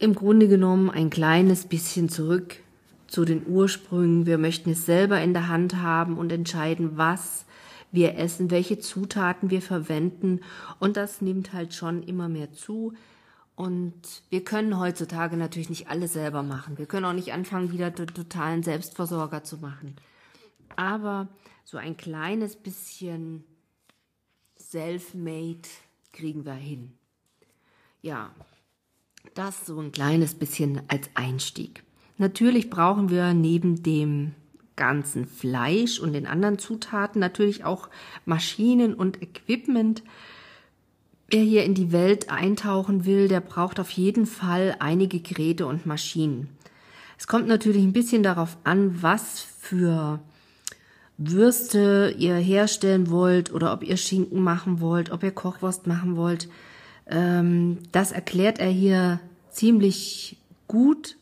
im 0.00 0.16
Grunde 0.16 0.48
genommen 0.48 0.90
ein 0.90 1.08
kleines 1.08 1.66
bisschen 1.66 2.08
zurück 2.08 2.56
zu 3.06 3.24
den 3.24 3.46
Ursprüngen. 3.46 4.26
Wir 4.26 4.36
möchten 4.36 4.70
es 4.70 4.84
selber 4.84 5.20
in 5.20 5.32
der 5.32 5.46
Hand 5.46 5.76
haben 5.76 6.18
und 6.18 6.32
entscheiden, 6.32 6.98
was 6.98 7.46
wir 7.92 8.18
essen, 8.18 8.50
welche 8.50 8.80
Zutaten 8.80 9.50
wir 9.50 9.62
verwenden. 9.62 10.40
Und 10.80 10.96
das 10.96 11.20
nimmt 11.20 11.52
halt 11.52 11.72
schon 11.72 12.02
immer 12.02 12.28
mehr 12.28 12.52
zu. 12.52 12.94
Und 13.54 14.24
wir 14.30 14.42
können 14.42 14.76
heutzutage 14.80 15.36
natürlich 15.36 15.70
nicht 15.70 15.88
alles 15.88 16.12
selber 16.12 16.42
machen. 16.42 16.76
Wir 16.76 16.86
können 16.86 17.06
auch 17.06 17.12
nicht 17.12 17.32
anfangen, 17.32 17.70
wieder 17.70 17.94
totalen 17.94 18.64
Selbstversorger 18.64 19.44
zu 19.44 19.58
machen. 19.58 19.94
Aber 20.74 21.28
so 21.62 21.76
ein 21.76 21.96
kleines 21.96 22.56
bisschen 22.56 23.44
self-made 24.58 25.68
kriegen 26.12 26.44
wir 26.44 26.54
hin. 26.54 26.94
Ja, 28.02 28.32
das 29.34 29.66
so 29.66 29.80
ein 29.80 29.92
kleines 29.92 30.34
bisschen 30.34 30.82
als 30.88 31.08
Einstieg. 31.14 31.82
Natürlich 32.18 32.70
brauchen 32.70 33.10
wir 33.10 33.34
neben 33.34 33.82
dem 33.82 34.34
ganzen 34.76 35.26
Fleisch 35.26 35.98
und 35.98 36.12
den 36.12 36.26
anderen 36.26 36.58
Zutaten 36.58 37.20
natürlich 37.20 37.64
auch 37.64 37.88
Maschinen 38.24 38.94
und 38.94 39.22
Equipment, 39.22 40.02
Wer 41.28 41.42
hier 41.42 41.64
in 41.64 41.74
die 41.74 41.90
Welt 41.90 42.30
eintauchen 42.30 43.06
will, 43.06 43.28
der 43.28 43.40
braucht 43.40 43.80
auf 43.80 43.90
jeden 43.90 44.26
Fall 44.26 44.76
einige 44.78 45.20
Geräte 45.20 45.66
und 45.66 45.86
Maschinen. 45.86 46.48
Es 47.18 47.26
kommt 47.26 47.48
natürlich 47.48 47.82
ein 47.82 47.92
bisschen 47.92 48.22
darauf 48.22 48.56
an, 48.64 49.02
was 49.02 49.40
für 49.60 50.20
Würste 51.16 52.14
ihr 52.18 52.36
herstellen 52.36 53.08
wollt 53.08 53.52
oder 53.52 53.72
ob 53.72 53.82
ihr 53.82 53.96
Schinken 53.96 54.42
machen 54.42 54.80
wollt, 54.80 55.10
ob 55.10 55.22
ihr 55.22 55.30
Kochwurst 55.30 55.86
machen 55.86 56.16
wollt. 56.16 56.48
Ähm, 57.06 57.78
das 57.92 58.12
erklärt 58.12 58.58
er 58.58 58.70
hier 58.70 59.20
ziemlich 59.50 60.38
gut. 60.68 61.16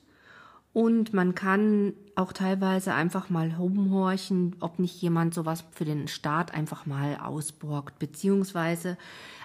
Und 0.72 1.12
man 1.12 1.34
kann 1.34 1.92
auch 2.14 2.32
teilweise 2.32 2.94
einfach 2.94 3.28
mal 3.28 3.54
rumhorchen, 3.58 4.56
ob 4.60 4.78
nicht 4.78 5.00
jemand 5.02 5.34
sowas 5.34 5.64
für 5.70 5.84
den 5.84 6.08
Start 6.08 6.54
einfach 6.54 6.86
mal 6.86 7.18
ausborgt, 7.22 7.98
beziehungsweise 7.98 8.96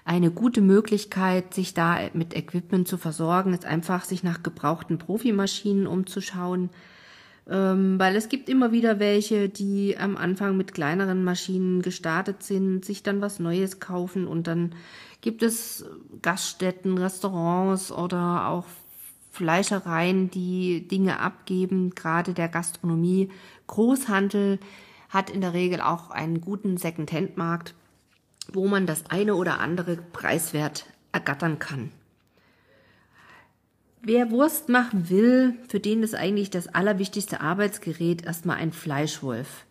eine 0.06 0.32
gute 0.32 0.62
Möglichkeit, 0.62 1.53
sich 1.53 1.74
da 1.74 2.00
mit 2.13 2.34
Equipment 2.34 2.88
zu 2.88 2.98
versorgen, 2.98 3.53
ist 3.53 3.65
einfach, 3.65 4.06
sich 4.06 4.24
nach 4.24 4.41
gebrauchten 4.41 4.98
Profimaschinen 4.98 5.86
umzuschauen, 5.86 6.70
ähm, 7.50 8.00
weil 8.00 8.15
es 8.15 8.29
gibt 8.29 8.48
immer 8.48 8.72
wieder 8.72 9.00
welche, 9.00 9.50
die 9.50 9.98
am 9.98 10.15
Anfang 10.15 10.56
mit 10.56 10.74
kleineren 10.74 11.25
Maschinen 11.25 11.82
gestartet 11.82 12.41
sind, 12.44 12.86
sich 12.86 13.03
dann 13.03 13.20
was 13.20 13.39
Neues 13.39 13.82
kaufen 13.82 14.27
und 14.27 14.48
dann 14.48 14.75
gibt 15.22 15.44
es 15.44 15.86
Gaststätten, 16.22 16.98
Restaurants 16.98 17.92
oder 17.92 18.48
auch 18.48 18.66
Fleischereien, 19.32 20.32
die 20.32 20.88
Dinge 20.88 21.20
abgeben, 21.20 21.92
gerade 21.92 22.34
der 22.34 22.48
Gastronomie. 22.48 23.30
Großhandel 23.68 24.60
hat 25.10 25.30
in 25.30 25.42
der 25.42 25.54
Regel 25.54 25.82
auch 25.82 26.10
einen 26.10 26.42
guten 26.42 26.78
Second-Hand-Markt, 26.78 27.76
wo 28.52 28.68
man 28.68 28.86
das 28.86 29.10
eine 29.10 29.36
oder 29.36 29.60
andere 29.60 29.98
preiswert 29.98 30.86
ergattern 31.12 31.60
kann. 31.60 31.92
Wer 34.02 34.32
Wurst 34.32 34.70
machen 34.70 35.10
will, 35.10 35.56
für 35.68 35.80
den 35.80 36.04
ist 36.04 36.16
eigentlich 36.16 36.50
das 36.50 36.68
allerwichtigste 36.68 37.42
Arbeitsgerät 37.42 38.24
erstmal 38.24 38.58
ein 38.58 38.72
Fleischwolf. 38.72 39.66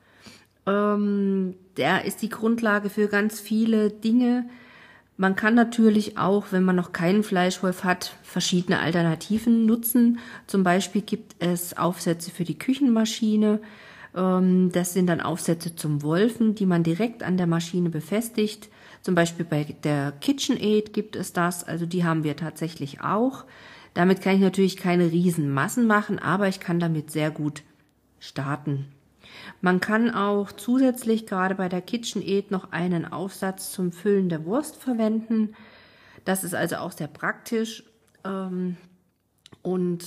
Ähm, 0.66 1.54
der 1.76 2.04
ist 2.04 2.22
die 2.22 2.28
Grundlage 2.28 2.90
für 2.90 3.08
ganz 3.08 3.40
viele 3.40 3.90
Dinge. 3.90 4.48
Man 5.18 5.34
kann 5.34 5.54
natürlich 5.54 6.18
auch, 6.18 6.46
wenn 6.50 6.62
man 6.62 6.76
noch 6.76 6.92
keinen 6.92 7.22
Fleischwolf 7.22 7.84
hat, 7.84 8.14
verschiedene 8.22 8.80
Alternativen 8.80 9.64
nutzen. 9.64 10.18
Zum 10.46 10.62
Beispiel 10.62 11.00
gibt 11.00 11.36
es 11.38 11.76
Aufsätze 11.76 12.30
für 12.30 12.44
die 12.44 12.58
Küchenmaschine. 12.58 13.60
Ähm, 14.14 14.70
das 14.72 14.92
sind 14.92 15.06
dann 15.06 15.22
Aufsätze 15.22 15.74
zum 15.74 16.02
Wolfen, 16.02 16.54
die 16.54 16.66
man 16.66 16.82
direkt 16.82 17.22
an 17.22 17.38
der 17.38 17.46
Maschine 17.46 17.88
befestigt. 17.88 18.68
Zum 19.00 19.14
Beispiel 19.14 19.46
bei 19.46 19.64
der 19.84 20.12
KitchenAid 20.20 20.92
gibt 20.92 21.16
es 21.16 21.32
das. 21.32 21.64
Also 21.64 21.86
die 21.86 22.04
haben 22.04 22.22
wir 22.22 22.36
tatsächlich 22.36 23.00
auch. 23.00 23.44
Damit 23.94 24.20
kann 24.20 24.34
ich 24.34 24.42
natürlich 24.42 24.76
keine 24.76 25.10
riesen 25.12 25.50
Massen 25.50 25.86
machen, 25.86 26.18
aber 26.18 26.48
ich 26.48 26.60
kann 26.60 26.78
damit 26.78 27.10
sehr 27.10 27.30
gut 27.30 27.62
starten. 28.20 28.88
Man 29.60 29.80
kann 29.80 30.10
auch 30.10 30.52
zusätzlich 30.52 31.26
gerade 31.26 31.54
bei 31.54 31.68
der 31.68 31.82
KitchenAid 31.82 32.50
noch 32.50 32.72
einen 32.72 33.04
Aufsatz 33.04 33.72
zum 33.72 33.92
Füllen 33.92 34.28
der 34.28 34.44
Wurst 34.44 34.76
verwenden. 34.76 35.54
Das 36.24 36.44
ist 36.44 36.54
also 36.54 36.76
auch 36.76 36.92
sehr 36.92 37.08
praktisch. 37.08 37.84
Ähm, 38.24 38.76
und 39.62 40.06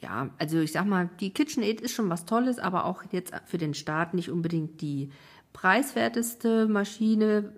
ja, 0.00 0.30
also 0.38 0.58
ich 0.58 0.72
sag 0.72 0.86
mal, 0.86 1.10
die 1.20 1.32
KitchenAid 1.32 1.80
ist 1.80 1.92
schon 1.92 2.10
was 2.10 2.24
Tolles, 2.24 2.58
aber 2.58 2.84
auch 2.84 3.02
jetzt 3.12 3.32
für 3.46 3.58
den 3.58 3.74
Start 3.74 4.14
nicht 4.14 4.30
unbedingt 4.30 4.80
die 4.80 5.10
preiswerteste 5.52 6.66
Maschine, 6.68 7.52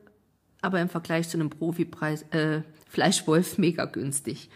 aber 0.60 0.80
im 0.80 0.88
Vergleich 0.88 1.28
zu 1.28 1.36
einem 1.36 1.50
Profipreis 1.50 2.22
äh, 2.30 2.62
Fleischwolf 2.88 3.58
mega 3.58 3.84
günstig. 3.84 4.50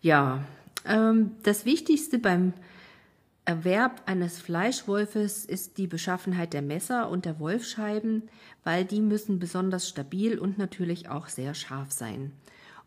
Ja, 0.00 0.44
ähm, 0.84 1.32
das 1.42 1.64
Wichtigste 1.64 2.18
beim 2.18 2.52
Erwerb 3.46 4.02
eines 4.06 4.40
Fleischwolfes 4.40 5.44
ist 5.44 5.78
die 5.78 5.86
Beschaffenheit 5.86 6.52
der 6.52 6.62
Messer 6.62 7.08
und 7.08 7.24
der 7.24 7.38
Wolfscheiben, 7.38 8.24
weil 8.64 8.84
die 8.84 9.00
müssen 9.00 9.38
besonders 9.38 9.88
stabil 9.88 10.36
und 10.36 10.58
natürlich 10.58 11.08
auch 11.08 11.28
sehr 11.28 11.54
scharf 11.54 11.92
sein. 11.92 12.32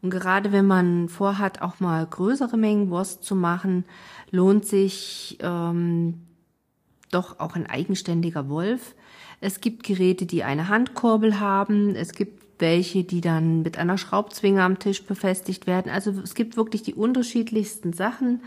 Und 0.01 0.09
gerade 0.09 0.51
wenn 0.51 0.67
man 0.67 1.07
vorhat, 1.07 1.61
auch 1.61 1.79
mal 1.79 2.05
größere 2.05 2.57
Mengen 2.57 2.89
Wurst 2.89 3.23
zu 3.23 3.35
machen, 3.35 3.85
lohnt 4.31 4.65
sich 4.65 5.37
ähm, 5.41 6.25
doch 7.09 7.39
auch 7.39 7.55
ein 7.55 7.65
eigenständiger 7.65 8.49
Wolf. 8.49 8.95
Es 9.39 9.61
gibt 9.61 9.83
Geräte, 9.83 10.25
die 10.25 10.43
eine 10.43 10.67
Handkurbel 10.67 11.39
haben. 11.39 11.95
Es 11.95 12.11
gibt 12.11 12.43
welche, 12.61 13.05
die 13.05 13.21
dann 13.21 13.61
mit 13.61 13.77
einer 13.77 13.97
Schraubzwinge 13.97 14.61
am 14.61 14.79
Tisch 14.79 15.05
befestigt 15.05 15.67
werden. 15.67 15.89
Also 15.89 16.11
es 16.21 16.35
gibt 16.35 16.57
wirklich 16.57 16.83
die 16.83 16.93
unterschiedlichsten 16.93 17.93
Sachen. 17.93 18.41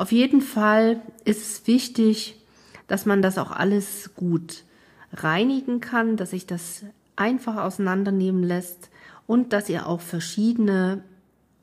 Auf 0.00 0.12
jeden 0.12 0.40
Fall 0.40 1.02
ist 1.26 1.42
es 1.42 1.66
wichtig, 1.66 2.40
dass 2.86 3.04
man 3.04 3.20
das 3.20 3.36
auch 3.36 3.50
alles 3.50 4.14
gut 4.14 4.64
reinigen 5.12 5.80
kann, 5.80 6.16
dass 6.16 6.30
sich 6.30 6.46
das 6.46 6.86
einfach 7.16 7.58
auseinandernehmen 7.58 8.42
lässt 8.42 8.88
und 9.26 9.52
dass 9.52 9.68
ihr 9.68 9.86
auch 9.86 10.00
verschiedene 10.00 11.04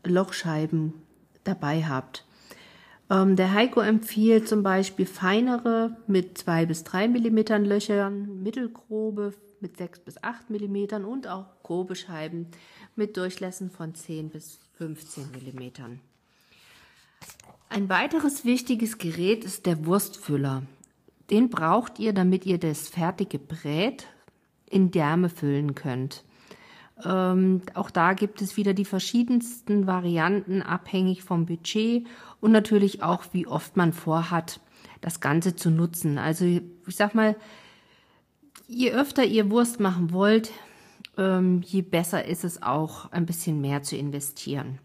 Lochscheiben 0.04 0.94
dabei 1.46 1.86
habt. 1.86 2.26
Ähm, 3.10 3.38
der 3.38 3.56
Heiko 3.56 3.80
empfiehlt 3.80 4.48
zum 4.48 4.62
Beispiel 4.62 5.08
feinere 5.08 5.98
mit 6.06 6.38
zwei 6.38 6.68
bis 6.68 6.84
drei 6.84 7.08
Millimetern 7.08 7.66
Löchern, 7.66 8.44
mittelgrobe 8.44 9.34
mit 9.62 9.78
sechs 9.78 9.98
bis 9.98 10.22
acht 10.22 10.52
Millimetern 10.52 11.06
und 11.06 11.26
auch 11.26 11.48
grobe 11.64 11.96
Scheiben 11.96 12.46
mit 12.96 13.18
Durchlässen 13.18 13.72
von 13.72 13.96
zehn 13.96 14.30
bis 14.30 14.60
15 14.74 15.32
Millimetern. 15.32 16.02
Ein 17.70 17.90
weiteres 17.90 18.46
wichtiges 18.46 18.98
Gerät 18.98 19.44
ist 19.44 19.66
der 19.66 19.86
Wurstfüller. 19.86 20.64
Den 21.30 21.50
braucht 21.50 22.00
ihr, 22.00 22.14
damit 22.14 22.46
ihr 22.46 22.58
das 22.58 22.88
fertige 22.88 23.40
Brät 23.40 24.08
in 24.70 24.92
Därme 24.92 25.30
füllen 25.30 25.76
könnt. 25.76 26.24
Ähm, 27.04 27.62
auch 27.74 27.92
da 27.92 28.14
gibt 28.14 28.42
es 28.42 28.58
wieder 28.58 28.74
die 28.74 28.86
verschiedensten 28.86 29.86
Varianten, 29.86 30.62
abhängig 30.62 31.24
vom 31.24 31.46
Budget 31.46 32.08
und 32.40 32.52
natürlich 32.52 33.04
auch, 33.04 33.26
wie 33.34 33.46
oft 33.46 33.78
man 33.78 33.94
vorhat, 33.94 34.62
das 35.02 35.20
Ganze 35.20 35.56
zu 35.56 35.70
nutzen. 35.70 36.18
Also 36.18 36.46
ich 36.46 36.96
sag 36.96 37.14
mal, 37.14 37.36
je 38.68 38.92
öfter 38.94 39.26
ihr 39.26 39.52
Wurst 39.52 39.80
machen 39.80 40.12
wollt, 40.12 40.52
ähm, 41.18 41.62
je 41.64 41.82
besser 41.82 42.26
ist 42.26 42.44
es 42.44 42.64
auch, 42.64 43.12
ein 43.12 43.26
bisschen 43.26 43.62
mehr 43.62 43.84
zu 43.84 43.96
investieren. 43.96 44.80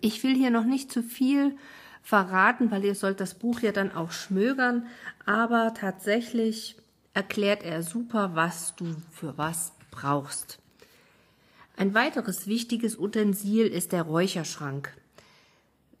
Ich 0.00 0.22
will 0.22 0.34
hier 0.34 0.50
noch 0.50 0.64
nicht 0.64 0.92
zu 0.92 1.02
viel 1.02 1.56
verraten, 2.02 2.70
weil 2.70 2.84
ihr 2.84 2.94
sollt 2.94 3.20
das 3.20 3.34
Buch 3.34 3.60
ja 3.60 3.72
dann 3.72 3.92
auch 3.92 4.12
schmögern, 4.12 4.86
aber 5.26 5.74
tatsächlich 5.74 6.76
erklärt 7.14 7.62
er 7.62 7.82
super, 7.82 8.32
was 8.34 8.74
du 8.76 8.96
für 9.10 9.36
was 9.36 9.72
brauchst. 9.90 10.58
Ein 11.76 11.94
weiteres 11.94 12.46
wichtiges 12.46 12.98
Utensil 12.98 13.66
ist 13.66 13.92
der 13.92 14.02
Räucherschrank. 14.02 14.92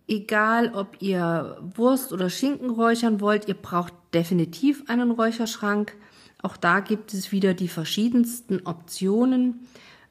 Egal, 0.06 0.74
ob 0.74 1.00
ihr 1.00 1.56
Wurst 1.74 2.12
oder 2.12 2.28
Schinken 2.28 2.70
räuchern 2.70 3.20
wollt, 3.20 3.48
ihr 3.48 3.54
braucht 3.54 3.94
definitiv 4.12 4.82
einen 4.88 5.10
Räucherschrank. 5.12 5.94
Auch 6.42 6.56
da 6.56 6.80
gibt 6.80 7.14
es 7.14 7.32
wieder 7.32 7.54
die 7.54 7.68
verschiedensten 7.68 8.66
Optionen. 8.66 9.68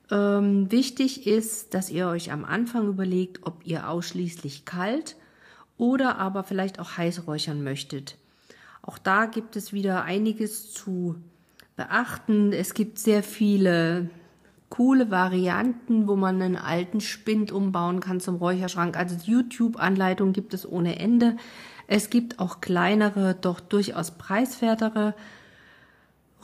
Ähm, 0.10 0.72
wichtig 0.72 1.27
ist, 1.27 1.74
dass 1.74 1.89
ihr 1.89 2.08
euch 2.08 2.31
am 2.31 2.46
Anfang 2.46 2.88
überlegt, 2.88 3.46
ob 3.46 3.65
ihr 3.65 3.89
ausschließlich 3.89 4.65
kalt 4.65 5.17
oder 5.79 6.19
aber 6.19 6.43
vielleicht 6.43 6.79
auch 6.79 6.98
heiß 6.98 7.25
räuchern 7.25 7.63
möchtet. 7.63 8.17
Auch 8.83 9.00
da 9.00 9.25
gibt 9.25 9.55
es 9.55 9.74
wieder 9.74 10.03
einiges 10.03 10.71
zu 10.71 11.15
beachten. 11.75 12.53
Es 12.53 12.75
gibt 12.75 13.00
sehr 13.00 13.24
viele 13.24 14.09
coole 14.69 15.09
Varianten, 15.09 16.07
wo 16.07 16.15
man 16.15 16.41
einen 16.41 16.55
alten 16.55 17.01
Spind 17.01 17.51
umbauen 17.51 18.01
kann 18.01 18.19
zum 18.19 18.36
Räucherschrank. 18.36 18.98
Also 18.98 19.15
YouTube-Anleitungen 19.24 20.33
gibt 20.33 20.53
es 20.53 20.69
ohne 20.69 21.00
Ende. 21.00 21.38
Es 21.88 22.09
gibt 22.09 22.39
auch 22.39 22.62
kleinere, 22.62 23.36
doch 23.39 23.59
durchaus 23.59 24.12
preiswertere 24.12 25.15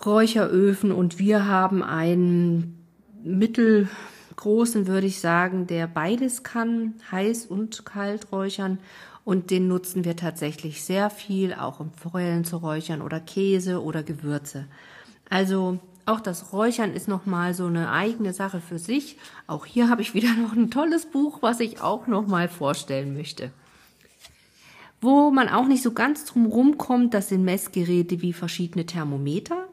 Räucheröfen 0.06 0.92
und 0.92 1.20
wir 1.20 1.46
haben 1.46 1.84
einen 1.84 2.84
mittelgroßen, 3.24 4.88
würde 4.88 5.08
ich 5.08 5.20
sagen, 5.20 5.68
der 5.68 5.88
beides 5.88 6.44
kann, 6.44 6.96
heiß 7.12 7.46
und 7.46 7.86
kalt 7.86 8.32
räuchern 8.32 8.80
und 9.26 9.50
den 9.50 9.68
nutzen 9.68 10.06
wir 10.06 10.16
tatsächlich 10.16 10.84
sehr 10.84 11.10
viel, 11.10 11.54
auch 11.54 11.80
um 11.80 11.92
Forellen 11.92 12.46
zu 12.46 12.58
räuchern 12.58 13.02
oder 13.02 13.20
Käse 13.20 13.84
oder 13.84 14.04
Gewürze. 14.04 14.68
Also 15.30 15.80
auch 16.06 16.22
das 16.22 16.54
Räuchern 16.54 16.94
ist 16.94 17.08
nochmal 17.08 17.56
so 17.56 17.66
eine 17.66 17.92
eigene 17.92 18.34
Sache 18.34 18.62
für 18.62 18.78
sich. 18.78 19.18
Auch 19.48 19.66
hier 19.66 19.90
habe 19.90 20.04
ich 20.04 20.14
wieder 20.14 20.34
noch 20.42 20.54
ein 20.54 20.70
tolles 20.70 21.08
Buch, 21.08 21.40
was 21.42 21.60
ich 21.60 21.82
auch 21.82 22.06
nochmal 22.06 22.48
vorstellen 22.48 23.16
möchte. 23.16 23.52
Wo 25.02 25.32
man 25.32 25.50
auch 25.50 25.66
nicht 25.66 25.84
so 25.84 25.92
ganz 25.92 26.26
drum 26.26 26.46
rumkommt, 26.46 27.14
das 27.14 27.30
sind 27.30 27.44
Messgeräte 27.44 28.22
wie 28.22 28.34
verschiedene 28.34 28.86
Thermometer, 28.86 29.68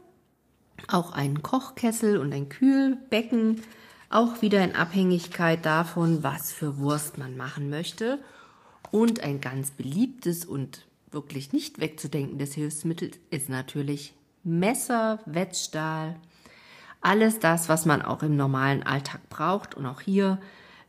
auch 0.88 1.12
ein 1.12 1.42
Kochkessel 1.42 2.16
und 2.18 2.32
ein 2.32 2.48
Kühlbecken, 2.48 3.62
auch 4.08 4.42
wieder 4.42 4.64
in 4.64 4.74
Abhängigkeit 4.74 5.64
davon, 5.64 6.22
was 6.22 6.52
für 6.52 6.78
Wurst 6.78 7.18
man 7.18 7.36
machen 7.36 7.70
möchte. 7.70 8.18
Und 8.92 9.24
ein 9.24 9.40
ganz 9.40 9.72
beliebtes 9.72 10.44
und 10.44 10.86
wirklich 11.10 11.52
nicht 11.52 11.80
wegzudenkendes 11.80 12.52
Hilfsmittel 12.52 13.10
ist 13.30 13.48
natürlich 13.48 14.14
Messer, 14.44 15.18
Wetzstahl, 15.24 16.16
alles 17.00 17.40
das, 17.40 17.68
was 17.68 17.86
man 17.86 18.02
auch 18.02 18.22
im 18.22 18.36
normalen 18.36 18.82
Alltag 18.82 19.28
braucht. 19.28 19.74
Und 19.74 19.86
auch 19.86 20.02
hier 20.02 20.38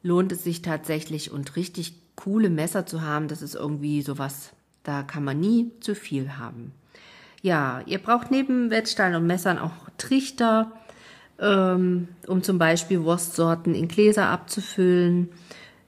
lohnt 0.04 0.32
es 0.34 0.44
sich 0.44 0.62
tatsächlich 0.62 1.32
und 1.32 1.56
richtig 1.56 1.96
coole 2.16 2.50
Messer 2.50 2.86
zu 2.86 3.02
haben. 3.02 3.30
Das 3.30 3.42
ist 3.42 3.56
irgendwie 3.56 4.02
sowas, 4.02 4.52
da 4.84 5.02
kann 5.04 5.24
man 5.24 5.40
nie 5.40 5.72
zu 5.80 5.96
viel 5.96 6.38
haben. 6.38 6.74
Ja, 7.42 7.82
ihr 7.86 8.00
braucht 8.00 8.32
neben 8.32 8.70
Wetzstein 8.70 9.16
und 9.16 9.28
Messern 9.28 9.58
auch 9.58 9.72
Trichter, 9.98 10.74
ähm, 11.40 12.10
um 12.28 12.44
zum 12.44 12.58
Beispiel 12.58 13.02
Wurstsorten 13.04 13.74
in 13.76 13.88
Gläser 13.88 14.28
abzufüllen. 14.28 15.30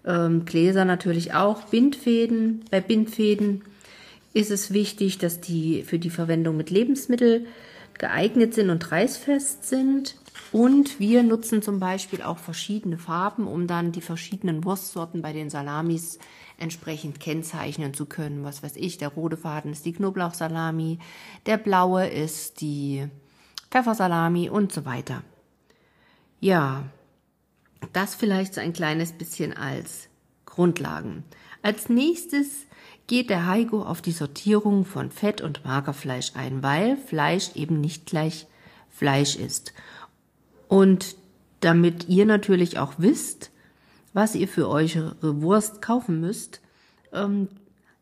Ähm, 0.06 0.46
Gläser 0.46 0.86
natürlich 0.86 1.34
auch, 1.34 1.64
Bindfäden. 1.64 2.66
Bei 2.70 2.82
Bindfäden 2.82 3.64
ist 4.34 4.52
es 4.52 4.72
wichtig, 4.72 5.18
dass 5.18 5.42
die 5.42 5.84
für 5.84 5.98
die 5.98 6.10
Verwendung 6.10 6.58
mit 6.58 6.70
Lebensmitteln 6.70 7.48
geeignet 7.98 8.54
sind 8.54 8.70
und 8.70 8.92
reißfest 8.92 9.68
sind. 9.68 10.16
Und 10.52 11.00
wir 11.00 11.24
nutzen 11.24 11.62
zum 11.62 11.80
Beispiel 11.80 12.22
auch 12.22 12.38
verschiedene 12.38 12.98
Farben, 12.98 13.48
um 13.48 13.68
dann 13.68 13.92
die 13.92 14.02
verschiedenen 14.02 14.64
Wurstsorten 14.64 15.22
bei 15.22 15.34
den 15.34 15.50
Salamis 15.50 16.20
entsprechend 16.58 17.20
kennzeichnen 17.20 17.94
zu 17.94 18.06
können. 18.06 18.44
Was 18.44 18.64
weiß 18.64 18.76
ich, 18.76 18.98
der 18.98 19.10
rote 19.10 19.38
Faden 19.38 19.72
ist 19.72 19.86
die 19.86 19.94
Knoblauchsalami, 19.94 21.00
der 21.46 21.58
blaue 21.58 22.08
ist 22.08 22.62
die 22.62 23.08
Pfeffersalami 23.72 24.50
und 24.50 24.72
so 24.72 24.86
weiter. 24.86 25.24
Ja, 26.40 26.84
das 27.94 28.16
vielleicht 28.16 28.54
so 28.54 28.62
ein 28.62 28.74
kleines 28.74 29.12
bisschen 29.12 29.54
als 29.54 30.10
Grundlagen. 30.46 31.24
Als 31.62 31.90
nächstes 31.90 32.66
geht 33.08 33.30
der 33.30 33.46
Heiko 33.46 33.84
auf 33.84 34.02
die 34.02 34.12
Sortierung 34.12 34.86
von 34.86 35.12
Fett- 35.12 35.42
und 35.42 35.66
Magerfleisch 35.66 36.32
ein, 36.36 36.64
weil 36.64 36.98
Fleisch 36.98 37.56
eben 37.56 37.82
nicht 37.82 38.06
gleich 38.06 38.48
Fleisch 38.90 39.36
ist. 39.36 39.74
Und 40.68 41.16
damit 41.60 42.08
ihr 42.08 42.26
natürlich 42.26 42.80
auch 42.80 42.94
wisst, 42.98 43.52
was 44.14 44.36
ihr 44.36 44.48
für 44.48 44.70
eure 44.70 45.16
Wurst 45.42 45.82
kaufen 45.82 46.22
müsst, 46.22 46.62
ähm, 47.12 47.50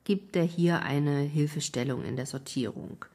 gibt 0.03 0.36
er 0.36 0.44
hier 0.44 0.82
eine 0.82 1.22
Hilfestellung 1.22 2.03
in 2.03 2.15
der 2.15 2.25
Sortierung. 2.25 3.06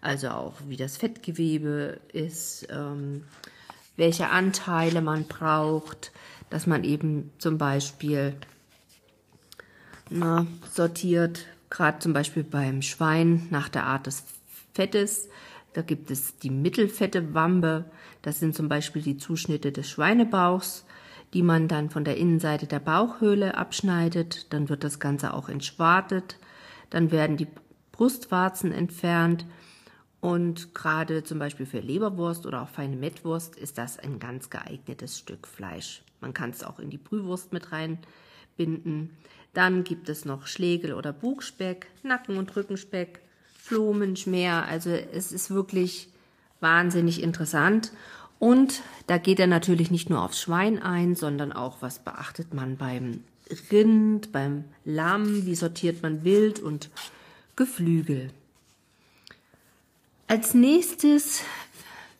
Also 0.00 0.30
auch 0.30 0.54
wie 0.66 0.76
das 0.76 0.96
Fettgewebe 0.96 2.00
ist, 2.12 2.66
ähm, 2.70 3.24
welche 4.00 4.30
Anteile 4.30 5.02
man 5.02 5.24
braucht, 5.24 6.10
dass 6.48 6.66
man 6.66 6.84
eben 6.84 7.30
zum 7.36 7.58
Beispiel 7.58 8.34
na, 10.08 10.46
sortiert, 10.72 11.46
gerade 11.68 11.98
zum 11.98 12.14
Beispiel 12.14 12.42
beim 12.42 12.80
Schwein 12.80 13.46
nach 13.50 13.68
der 13.68 13.84
Art 13.84 14.06
des 14.06 14.24
Fettes. 14.72 15.28
Da 15.74 15.82
gibt 15.82 16.10
es 16.10 16.38
die 16.38 16.48
mittelfette 16.48 17.34
Wampe, 17.34 17.84
das 18.22 18.40
sind 18.40 18.56
zum 18.56 18.70
Beispiel 18.70 19.02
die 19.02 19.18
Zuschnitte 19.18 19.70
des 19.70 19.90
Schweinebauchs, 19.90 20.86
die 21.34 21.42
man 21.42 21.68
dann 21.68 21.90
von 21.90 22.04
der 22.04 22.16
Innenseite 22.16 22.66
der 22.66 22.80
Bauchhöhle 22.80 23.56
abschneidet. 23.56 24.52
Dann 24.52 24.70
wird 24.70 24.82
das 24.82 24.98
Ganze 24.98 25.34
auch 25.34 25.50
entschwartet. 25.50 26.38
Dann 26.88 27.12
werden 27.12 27.36
die 27.36 27.48
Brustwarzen 27.92 28.72
entfernt. 28.72 29.44
Und 30.20 30.74
gerade 30.74 31.24
zum 31.24 31.38
Beispiel 31.38 31.66
für 31.66 31.80
Leberwurst 31.80 32.44
oder 32.46 32.62
auch 32.62 32.68
feine 32.68 32.96
Mettwurst 32.96 33.56
ist 33.56 33.78
das 33.78 33.98
ein 33.98 34.18
ganz 34.18 34.50
geeignetes 34.50 35.18
Stück 35.18 35.46
Fleisch. 35.46 36.02
Man 36.20 36.34
kann 36.34 36.50
es 36.50 36.62
auch 36.62 36.78
in 36.78 36.90
die 36.90 36.98
Brühwurst 36.98 37.52
mit 37.52 37.72
reinbinden. 37.72 39.10
Dann 39.54 39.82
gibt 39.82 40.08
es 40.08 40.24
noch 40.24 40.46
Schlegel 40.46 40.92
oder 40.92 41.12
Bugspeck, 41.12 41.86
Nacken- 42.02 42.36
und 42.36 42.54
Rückenspeck, 42.54 43.20
Flomen, 43.56 44.16
Schmäher. 44.16 44.66
Also 44.66 44.90
es 44.90 45.32
ist 45.32 45.50
wirklich 45.50 46.08
wahnsinnig 46.60 47.22
interessant. 47.22 47.92
Und 48.38 48.82
da 49.06 49.18
geht 49.18 49.40
er 49.40 49.46
natürlich 49.46 49.90
nicht 49.90 50.10
nur 50.10 50.22
aufs 50.22 50.40
Schwein 50.40 50.80
ein, 50.80 51.14
sondern 51.14 51.52
auch, 51.52 51.78
was 51.80 51.98
beachtet 51.98 52.54
man 52.54 52.76
beim 52.76 53.24
Rind, 53.70 54.32
beim 54.32 54.64
Lamm, 54.84 55.46
wie 55.46 55.54
sortiert 55.54 56.02
man 56.02 56.24
Wild 56.24 56.60
und 56.60 56.90
Geflügel. 57.56 58.30
Als 60.30 60.54
nächstes 60.54 61.42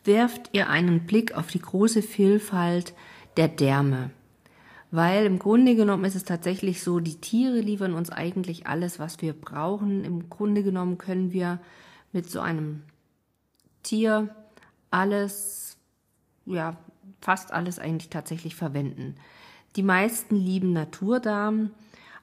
werft 0.03 0.49
ihr 0.51 0.67
einen 0.67 1.05
Blick 1.05 1.33
auf 1.33 1.47
die 1.47 1.61
große 1.61 2.01
Vielfalt 2.01 2.93
der 3.37 3.47
Därme. 3.47 4.09
Weil 4.91 5.25
im 5.25 5.39
Grunde 5.39 5.77
genommen 5.77 6.03
ist 6.03 6.15
es 6.15 6.25
tatsächlich 6.25 6.83
so, 6.83 6.99
die 6.99 7.21
Tiere 7.21 7.61
liefern 7.61 7.93
uns 7.93 8.09
eigentlich 8.09 8.67
alles, 8.67 8.99
was 8.99 9.21
wir 9.21 9.31
brauchen. 9.31 10.03
Im 10.03 10.29
Grunde 10.29 10.61
genommen 10.61 10.97
können 10.97 11.31
wir 11.31 11.61
mit 12.11 12.29
so 12.29 12.41
einem 12.41 12.83
Tier 13.81 14.35
alles, 14.89 15.77
ja, 16.45 16.75
fast 17.21 17.53
alles 17.53 17.79
eigentlich 17.79 18.09
tatsächlich 18.09 18.55
verwenden. 18.55 19.15
Die 19.77 19.83
meisten 19.83 20.35
lieben 20.35 20.73
Naturdarm, 20.73 21.71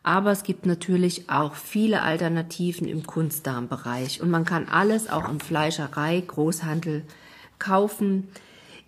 aber 0.02 0.30
es 0.30 0.42
gibt 0.42 0.66
natürlich 0.66 1.28
auch 1.28 1.54
viele 1.54 2.02
Alternativen 2.02 2.88
im 2.88 3.06
Kunstdarmbereich 3.06 4.22
und 4.22 4.30
man 4.30 4.44
kann 4.44 4.68
alles 4.68 5.08
auch 5.10 5.28
in 5.28 5.40
Fleischerei, 5.40 6.22
Großhandel 6.26 7.02
kaufen. 7.58 8.28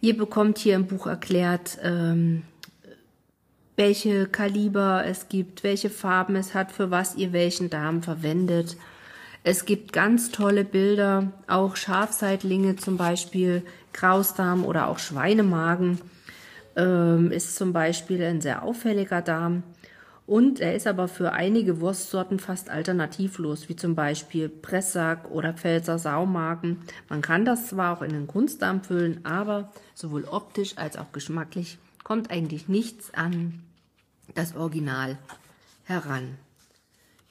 Ihr 0.00 0.16
bekommt 0.16 0.58
hier 0.58 0.76
im 0.76 0.86
Buch 0.86 1.06
erklärt, 1.06 1.78
ähm, 1.82 2.42
welche 3.76 4.26
Kaliber 4.26 5.04
es 5.06 5.28
gibt, 5.28 5.62
welche 5.62 5.90
Farben 5.90 6.36
es 6.36 6.54
hat, 6.54 6.72
für 6.72 6.90
was 6.90 7.16
ihr 7.16 7.32
welchen 7.32 7.70
Darm 7.70 8.02
verwendet. 8.02 8.76
Es 9.42 9.64
gibt 9.64 9.94
ganz 9.94 10.30
tolle 10.30 10.64
Bilder, 10.64 11.32
auch 11.46 11.76
Schafseitlinge 11.76 12.76
zum 12.76 12.98
Beispiel, 12.98 13.62
Krausdarm 13.92 14.64
oder 14.64 14.88
auch 14.88 14.98
Schweinemagen 14.98 15.98
ähm, 16.76 17.30
ist 17.32 17.56
zum 17.56 17.72
Beispiel 17.72 18.22
ein 18.22 18.40
sehr 18.40 18.62
auffälliger 18.62 19.22
Darm. 19.22 19.62
Und 20.30 20.60
er 20.60 20.76
ist 20.76 20.86
aber 20.86 21.08
für 21.08 21.32
einige 21.32 21.80
Wurstsorten 21.80 22.38
fast 22.38 22.70
alternativlos, 22.70 23.68
wie 23.68 23.74
zum 23.74 23.96
Beispiel 23.96 24.48
Presssack 24.48 25.28
oder 25.28 25.54
Pfälzer 25.54 25.98
Saumagen. 25.98 26.82
Man 27.08 27.20
kann 27.20 27.44
das 27.44 27.66
zwar 27.66 27.96
auch 27.96 28.02
in 28.02 28.12
den 28.12 28.28
Kunstdarm 28.28 28.84
füllen, 28.84 29.24
aber 29.24 29.72
sowohl 29.92 30.22
optisch 30.22 30.78
als 30.78 30.96
auch 30.96 31.10
geschmacklich 31.10 31.78
kommt 32.04 32.30
eigentlich 32.30 32.68
nichts 32.68 33.12
an 33.12 33.58
das 34.36 34.54
Original 34.54 35.18
heran. 35.82 36.36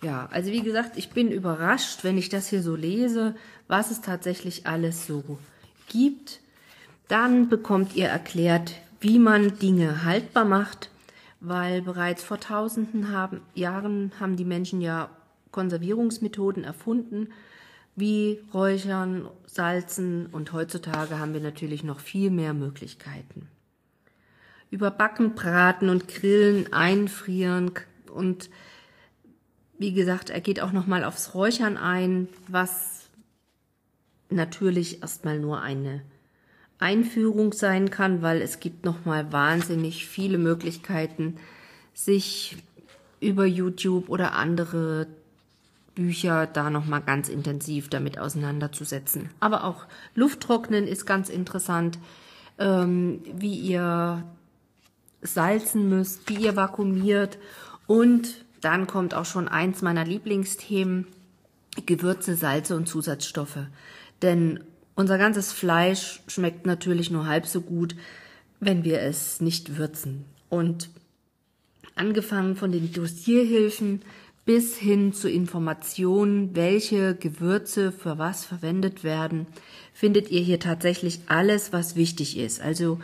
Ja, 0.01 0.27
also 0.33 0.51
wie 0.51 0.61
gesagt, 0.61 0.97
ich 0.97 1.11
bin 1.11 1.31
überrascht, 1.31 2.03
wenn 2.03 2.17
ich 2.17 2.27
das 2.27 2.49
hier 2.49 2.61
so 2.61 2.75
lese, 2.75 3.33
was 3.69 3.91
es 3.91 4.01
tatsächlich 4.01 4.67
alles 4.67 5.07
so 5.07 5.39
gibt. 5.87 6.41
Dann 7.07 7.47
bekommt 7.47 7.95
ihr 7.95 8.09
erklärt, 8.09 8.73
wie 8.99 9.19
man 9.19 9.57
Dinge 9.57 10.03
haltbar 10.03 10.43
macht, 10.43 10.89
weil 11.39 11.81
bereits 11.81 12.23
vor 12.23 12.39
tausenden 12.39 13.11
haben, 13.11 13.41
Jahren 13.53 14.11
haben 14.19 14.35
die 14.35 14.45
Menschen 14.45 14.81
ja 14.81 15.09
Konservierungsmethoden 15.51 16.63
erfunden, 16.63 17.29
wie 17.95 18.39
Räuchern, 18.53 19.29
Salzen. 19.45 20.27
Und 20.27 20.53
heutzutage 20.53 21.19
haben 21.19 21.33
wir 21.33 21.41
natürlich 21.41 21.83
noch 21.83 21.99
viel 21.99 22.29
mehr 22.29 22.53
Möglichkeiten. 22.53 23.47
Überbacken, 24.71 25.33
braten 25.33 25.89
und 25.89 26.07
grillen, 26.07 26.71
einfrieren 26.73 27.71
und 28.13 28.49
wie 29.79 29.93
gesagt, 29.93 30.29
er 30.29 30.41
geht 30.41 30.59
auch 30.59 30.73
noch 30.73 30.87
mal 30.87 31.03
aufs 31.05 31.33
Räuchern 31.33 31.77
ein, 31.77 32.27
was 32.47 33.09
natürlich 34.29 35.01
erstmal 35.01 35.39
nur 35.39 35.61
eine 35.61 36.01
Einführung 36.79 37.53
sein 37.53 37.89
kann, 37.89 38.21
weil 38.21 38.41
es 38.41 38.59
gibt 38.59 38.85
noch 38.85 39.05
mal 39.05 39.31
wahnsinnig 39.31 40.07
viele 40.07 40.37
Möglichkeiten, 40.37 41.37
sich 41.93 42.57
über 43.19 43.45
YouTube 43.45 44.09
oder 44.09 44.33
andere 44.33 45.07
Bücher 45.93 46.47
da 46.47 46.69
noch 46.69 46.85
mal 46.85 46.99
ganz 46.99 47.27
intensiv 47.27 47.89
damit 47.89 48.17
auseinanderzusetzen. 48.17 49.29
Aber 49.41 49.65
auch 49.65 49.85
Lufttrocknen 50.15 50.87
ist 50.87 51.05
ganz 51.05 51.29
interessant, 51.29 51.99
ähm, 52.57 53.21
wie 53.33 53.55
ihr 53.55 54.23
salzen 55.21 55.89
müsst, 55.89 56.29
wie 56.29 56.45
ihr 56.45 56.55
vakuumiert 56.55 57.37
und 57.87 58.45
dann 58.61 58.87
kommt 58.87 59.13
auch 59.13 59.25
schon 59.25 59.47
eins 59.47 59.81
meiner 59.81 60.05
Lieblingsthemen, 60.05 61.07
Gewürze, 61.85 62.35
Salze 62.35 62.75
und 62.75 62.87
Zusatzstoffe. 62.87 63.67
Denn 64.21 64.61
unser 64.99 65.17
ganzes 65.17 65.53
Fleisch 65.53 66.21
schmeckt 66.27 66.65
natürlich 66.65 67.09
nur 67.09 67.25
halb 67.25 67.45
so 67.45 67.61
gut, 67.61 67.95
wenn 68.59 68.83
wir 68.83 69.01
es 69.01 69.39
nicht 69.39 69.77
würzen. 69.77 70.25
Und 70.49 70.89
angefangen 71.95 72.57
von 72.57 72.73
den 72.73 72.91
Dosierhilfen 72.91 74.01
bis 74.43 74.77
hin 74.77 75.13
zu 75.13 75.29
Informationen, 75.29 76.53
welche 76.53 77.15
Gewürze 77.15 77.93
für 77.93 78.17
was 78.17 78.43
verwendet 78.43 79.05
werden, 79.05 79.47
findet 79.93 80.31
ihr 80.31 80.41
hier 80.41 80.59
tatsächlich 80.59 81.21
alles, 81.27 81.71
was 81.71 81.95
wichtig 81.95 82.37
ist. 82.37 82.59
Also 82.59 82.99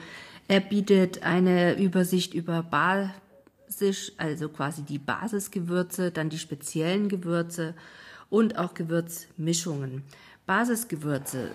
Er 0.47 0.59
bietet 0.59 1.23
eine 1.23 1.75
Übersicht 1.79 2.33
über 2.33 2.61
Basisch, 2.61 4.11
also 4.17 4.49
quasi 4.49 4.83
die 4.83 4.99
Basisgewürze, 4.99 6.11
dann 6.11 6.29
die 6.29 6.37
speziellen 6.37 7.09
Gewürze 7.09 7.73
und 8.29 8.57
auch 8.57 8.75
Gewürzmischungen. 8.75 10.03
Basisgewürze 10.45 11.49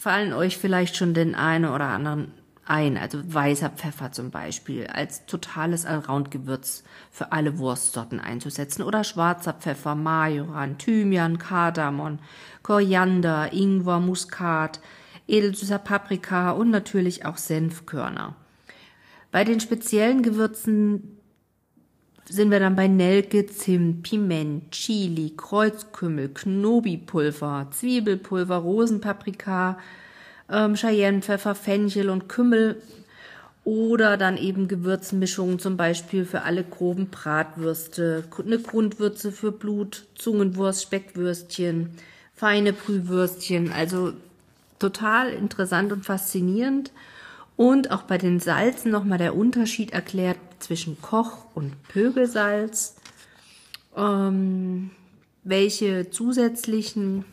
fallen 0.00 0.32
euch 0.32 0.56
vielleicht 0.56 0.96
schon 0.96 1.12
den 1.12 1.34
einen 1.34 1.66
oder 1.66 1.84
anderen 1.88 2.32
ein, 2.64 2.96
also 2.96 3.18
weißer 3.22 3.68
Pfeffer 3.68 4.12
zum 4.12 4.30
Beispiel, 4.30 4.86
als 4.86 5.26
totales 5.26 5.84
Allround-Gewürz 5.84 6.84
für 7.10 7.32
alle 7.32 7.58
Wurstsorten 7.58 8.18
einzusetzen 8.18 8.82
oder 8.82 9.04
schwarzer 9.04 9.52
Pfeffer, 9.52 9.94
Majoran, 9.94 10.78
Thymian, 10.78 11.38
Kardamom, 11.38 12.18
Koriander, 12.62 13.52
Ingwer, 13.52 14.00
Muskat, 14.00 14.80
edelsüßer 15.26 15.78
Paprika 15.78 16.52
und 16.52 16.70
natürlich 16.70 17.26
auch 17.26 17.36
Senfkörner. 17.36 18.36
Bei 19.30 19.44
den 19.44 19.60
speziellen 19.60 20.22
Gewürzen 20.22 21.19
sind 22.30 22.50
wir 22.50 22.60
dann 22.60 22.76
bei 22.76 22.86
Nelke, 22.86 23.46
Zimt, 23.46 24.04
Piment, 24.04 24.70
Chili, 24.70 25.34
Kreuzkümmel, 25.36 26.28
Knobipulver, 26.28 27.66
Zwiebelpulver, 27.72 28.56
Rosenpaprika, 28.56 29.78
ähm, 30.48 30.74
Cheyennepfeffer, 30.74 31.56
Fenchel 31.56 32.08
und 32.08 32.28
Kümmel 32.28 32.80
oder 33.64 34.16
dann 34.16 34.36
eben 34.36 34.68
Gewürzmischungen, 34.68 35.58
zum 35.58 35.76
Beispiel 35.76 36.24
für 36.24 36.42
alle 36.42 36.62
groben 36.62 37.08
Bratwürste, 37.08 38.24
eine 38.38 38.58
Grundwürze 38.58 39.32
für 39.32 39.50
Blut, 39.50 40.06
Zungenwurst, 40.14 40.82
Speckwürstchen, 40.82 41.90
feine 42.34 42.72
Brühwürstchen. 42.72 43.72
Also 43.72 44.12
total 44.78 45.30
interessant 45.30 45.92
und 45.92 46.04
faszinierend. 46.04 46.92
Und 47.56 47.90
auch 47.90 48.02
bei 48.02 48.16
den 48.16 48.40
Salzen 48.40 48.90
nochmal 48.90 49.18
der 49.18 49.36
Unterschied 49.36 49.92
erklärt 49.92 50.38
zwischen 50.60 51.00
Koch- 51.00 51.46
und 51.54 51.82
Pögelsalz. 51.88 52.96
Ähm, 53.96 54.90
welche 55.42 56.10
zusätzlichen 56.10 57.24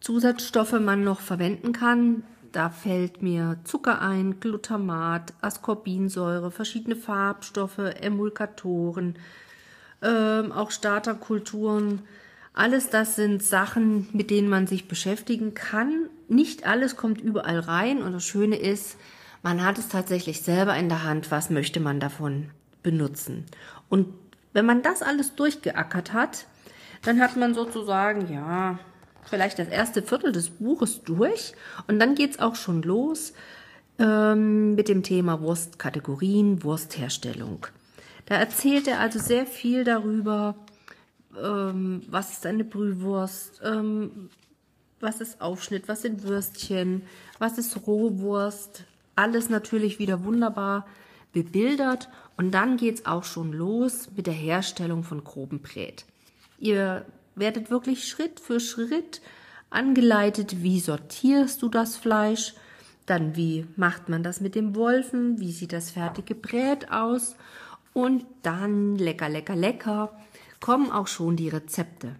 Zusatzstoffe 0.00 0.78
man 0.80 1.04
noch 1.04 1.20
verwenden 1.20 1.72
kann. 1.72 2.24
Da 2.50 2.68
fällt 2.68 3.22
mir 3.22 3.58
Zucker 3.64 4.02
ein, 4.02 4.40
Glutamat, 4.40 5.32
Ascorbinsäure, 5.40 6.50
verschiedene 6.50 6.96
Farbstoffe, 6.96 7.78
Emulgatoren, 7.78 9.16
ähm, 10.02 10.52
auch 10.52 10.70
Starterkulturen. 10.70 12.02
Alles 12.52 12.90
das 12.90 13.16
sind 13.16 13.42
Sachen, 13.42 14.08
mit 14.12 14.30
denen 14.30 14.48
man 14.48 14.66
sich 14.66 14.86
beschäftigen 14.86 15.54
kann. 15.54 16.10
Nicht 16.28 16.66
alles 16.66 16.96
kommt 16.96 17.22
überall 17.22 17.60
rein 17.60 18.02
und 18.02 18.12
das 18.12 18.24
Schöne 18.24 18.56
ist, 18.56 18.98
man 19.42 19.64
hat 19.64 19.78
es 19.78 19.88
tatsächlich 19.88 20.42
selber 20.42 20.76
in 20.76 20.88
der 20.88 21.04
Hand, 21.04 21.30
was 21.30 21.50
möchte 21.50 21.80
man 21.80 22.00
davon 22.00 22.50
benutzen. 22.82 23.46
Und 23.88 24.08
wenn 24.52 24.66
man 24.66 24.82
das 24.82 25.02
alles 25.02 25.34
durchgeackert 25.34 26.12
hat, 26.12 26.46
dann 27.02 27.20
hat 27.20 27.36
man 27.36 27.54
sozusagen, 27.54 28.32
ja, 28.32 28.78
vielleicht 29.24 29.58
das 29.58 29.68
erste 29.68 30.02
Viertel 30.02 30.32
des 30.32 30.50
Buches 30.50 31.02
durch 31.02 31.52
und 31.88 31.98
dann 31.98 32.14
geht's 32.14 32.38
auch 32.38 32.54
schon 32.54 32.82
los 32.82 33.32
ähm, 33.98 34.74
mit 34.74 34.88
dem 34.88 35.02
Thema 35.02 35.40
Wurstkategorien, 35.40 36.62
Wurstherstellung. 36.62 37.66
Da 38.26 38.36
erzählt 38.36 38.86
er 38.86 39.00
also 39.00 39.18
sehr 39.18 39.46
viel 39.46 39.84
darüber, 39.84 40.54
ähm, 41.40 42.02
was 42.08 42.32
ist 42.32 42.46
eine 42.46 42.64
Brühwurst, 42.64 43.60
ähm, 43.64 44.30
was 45.00 45.20
ist 45.20 45.40
Aufschnitt, 45.40 45.88
was 45.88 46.02
sind 46.02 46.22
Würstchen, 46.22 47.02
was 47.38 47.58
ist 47.58 47.86
Rohwurst. 47.86 48.84
Alles 49.22 49.48
natürlich 49.48 50.00
wieder 50.00 50.24
wunderbar 50.24 50.84
bebildert 51.32 52.08
und 52.36 52.50
dann 52.50 52.76
geht's 52.76 53.06
auch 53.06 53.22
schon 53.22 53.52
los 53.52 54.08
mit 54.16 54.26
der 54.26 54.34
Herstellung 54.34 55.04
von 55.04 55.22
groben 55.22 55.62
Brät. 55.62 56.06
Ihr 56.58 57.06
werdet 57.36 57.70
wirklich 57.70 58.08
Schritt 58.08 58.40
für 58.40 58.58
Schritt 58.58 59.22
angeleitet, 59.70 60.64
wie 60.64 60.80
sortierst 60.80 61.62
du 61.62 61.68
das 61.68 61.96
Fleisch, 61.96 62.54
dann 63.06 63.36
wie 63.36 63.64
macht 63.76 64.08
man 64.08 64.24
das 64.24 64.40
mit 64.40 64.56
dem 64.56 64.74
Wolfen, 64.74 65.38
wie 65.38 65.52
sieht 65.52 65.72
das 65.72 65.92
fertige 65.92 66.34
Brät 66.34 66.90
aus 66.90 67.36
und 67.92 68.26
dann 68.42 68.96
lecker, 68.96 69.28
lecker, 69.28 69.54
lecker 69.54 70.18
kommen 70.58 70.90
auch 70.90 71.06
schon 71.06 71.36
die 71.36 71.48
Rezepte. 71.48 72.16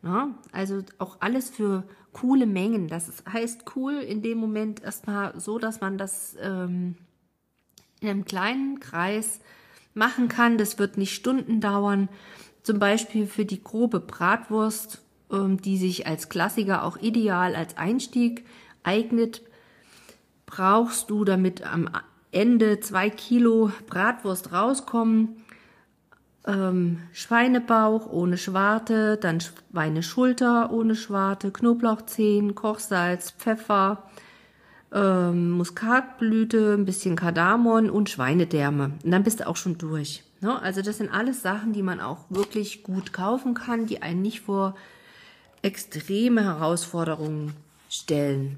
Na, 0.00 0.38
also 0.52 0.82
auch 0.96 1.18
alles 1.20 1.50
für 1.50 1.84
coole 2.12 2.46
Mengen. 2.46 2.88
Das 2.88 3.22
heißt 3.30 3.64
cool 3.76 3.94
in 3.94 4.22
dem 4.22 4.38
Moment 4.38 4.82
erstmal 4.82 5.38
so, 5.38 5.58
dass 5.58 5.80
man 5.80 5.98
das 5.98 6.36
ähm, 6.40 6.96
in 8.00 8.08
einem 8.08 8.24
kleinen 8.24 8.80
Kreis 8.80 9.40
machen 9.94 10.28
kann. 10.28 10.58
Das 10.58 10.78
wird 10.78 10.96
nicht 10.96 11.14
Stunden 11.14 11.60
dauern. 11.60 12.08
Zum 12.62 12.78
Beispiel 12.78 13.26
für 13.26 13.44
die 13.44 13.62
grobe 13.62 14.00
Bratwurst, 14.00 15.02
ähm, 15.30 15.60
die 15.60 15.76
sich 15.76 16.06
als 16.06 16.28
Klassiker 16.28 16.84
auch 16.84 16.96
ideal 16.98 17.54
als 17.54 17.76
Einstieg 17.76 18.44
eignet, 18.82 19.42
brauchst 20.46 21.10
du, 21.10 21.24
damit 21.24 21.62
am 21.62 21.88
Ende 22.32 22.80
zwei 22.80 23.10
Kilo 23.10 23.72
Bratwurst 23.86 24.52
rauskommen, 24.52 25.42
ähm, 26.46 27.00
Schweinebauch 27.12 28.10
ohne 28.10 28.38
Schwarte, 28.38 29.16
dann 29.16 29.40
Schweineschulter 29.40 30.72
ohne 30.72 30.94
Schwarte, 30.94 31.50
Knoblauchzehen, 31.50 32.54
Kochsalz, 32.54 33.32
Pfeffer, 33.32 34.04
ähm, 34.92 35.50
Muskatblüte, 35.50 36.74
ein 36.74 36.84
bisschen 36.84 37.16
Kardamom 37.16 37.90
und 37.90 38.10
Schweinedärme. 38.10 38.92
Und 39.04 39.10
dann 39.10 39.22
bist 39.22 39.40
du 39.40 39.46
auch 39.46 39.56
schon 39.56 39.78
durch. 39.78 40.24
Ne? 40.40 40.60
Also 40.60 40.82
das 40.82 40.98
sind 40.98 41.12
alles 41.12 41.42
Sachen, 41.42 41.72
die 41.72 41.82
man 41.82 42.00
auch 42.00 42.24
wirklich 42.30 42.82
gut 42.82 43.12
kaufen 43.12 43.54
kann, 43.54 43.86
die 43.86 44.02
einen 44.02 44.22
nicht 44.22 44.40
vor 44.40 44.74
extreme 45.62 46.42
Herausforderungen 46.42 47.52
stellen. 47.90 48.56